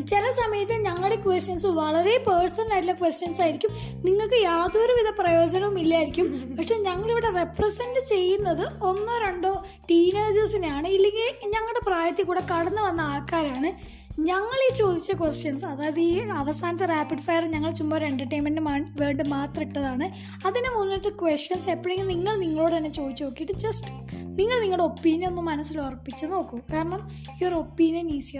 ചില 0.00 0.30
സമയത്ത് 0.30 0.72
ഞങ്ങളുടെ 0.72 1.16
ക്വസ്റ്റ്യൻസ് 1.16 1.66
വളരെ 1.66 2.24
പേഴ്സണൽ 2.28 2.72
ആയിട്ടുള്ള 2.72 2.92
ക്വസ്റ്റ്യൻസ് 2.92 3.42
ആയിരിക്കും. 3.42 3.70
നിങ്ങൾക്ക് 4.04 4.34
യാതൊരുവിധ 4.34 5.20
പ്രയോജനവും 5.20 5.78
ഇല്ലായിരിക്കും. 5.78 6.56
പക്ഷെ 6.58 6.74
ഞങ്ങളിവിടെ 6.74 7.30
റെപ്രസെന്റ് 7.30 8.08
ചെയ്യുന്നത് 8.08 8.84
ഒന്നോ 8.84 9.18
രണ്ടോ 9.18 9.64
ടീനേജേഴ്സിനെയാണ് 9.90 10.88
ഇല്ലെങ്കിൽ 10.88 11.48
ഞങ്ങളുടെ 11.48 11.80
പ്രായത്തിൽ 11.86 12.24
കൂടെ 12.24 12.40
കടന്നു 12.40 12.82
വന്ന 12.82 13.00
ആൾക്കാരാണ്. 13.00 14.02
ഞങ്ങൾ 14.20 14.70
ഈ 14.70 14.74
ചോദിച്ച 14.74 15.12
ക്വസ്റ്റ്യൻസ് 15.12 15.64
അതായത് 15.64 16.00
ഈ 16.00 16.18
അവസാനത്തെ 16.18 16.86
റാപ്പിഡ് 16.86 17.18
ഫയർ 17.18 17.44
ഞങ്ങൾ 17.44 17.70
ചുമ്മാ 17.70 17.96
ഒരു 17.96 18.04
എന്റർടൈൻമെന്റിന് 18.04 18.84
വേണ്ടി 19.02 19.24
മാത്രം 19.28 19.62
ഇട്ടതാണ്. 19.68 20.12
അതിന് 20.46 20.78
മുന്നിലത്തെ 20.78 21.08
ക്വസ്റ്റ്യൻസ് 21.08 21.70
എപ്പോഴെങ്കിലും 21.70 22.08
നിങ്ങൾ 22.08 22.36
നിങ്ങളോട് 22.36 22.76
തന്നെ 22.76 22.90
ചോദിച്ചു 22.90 23.24
നോക്കിയിട്ട് 23.24 23.52
ജസ്റ്റ് 23.52 23.94
നിങ്ങൾ 24.38 24.60
നിങ്ങളുടെ 24.60 24.84
ഒപ്പീനിയൻ 24.84 25.30
ഒന്ന് 25.30 25.42
മനസ്സിൽ 25.42 25.80
ഉറപ്പിച്ച് 25.80 26.26
നോക്കൂ. 26.26 26.58
കാരണം 26.58 27.10
your 27.42 27.54
opinion 27.54 28.08
is 28.10 28.36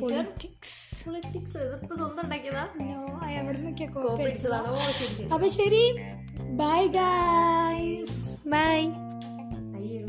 politics 0.00 0.74
politics 1.04 1.58
ഇതിപ്പോ 1.58 1.94
സ്വന്തം 1.96 2.22
ഉണ്ടാക്കിയതാ? 2.22 2.64
നോ 2.80 3.00
എവിടെ 3.30 3.58
കോപ്പി 3.96 4.22
അടിച്ചതാണോ 4.22 4.72
ശരി 4.92 5.26
അപ്പൊ 5.32 5.46
ശരി. 5.56 5.84
ബൈ 6.56 6.80
ഗൈസ് 6.96 8.18
ബൈ 8.48 8.78
അയ്യോ 9.76 10.02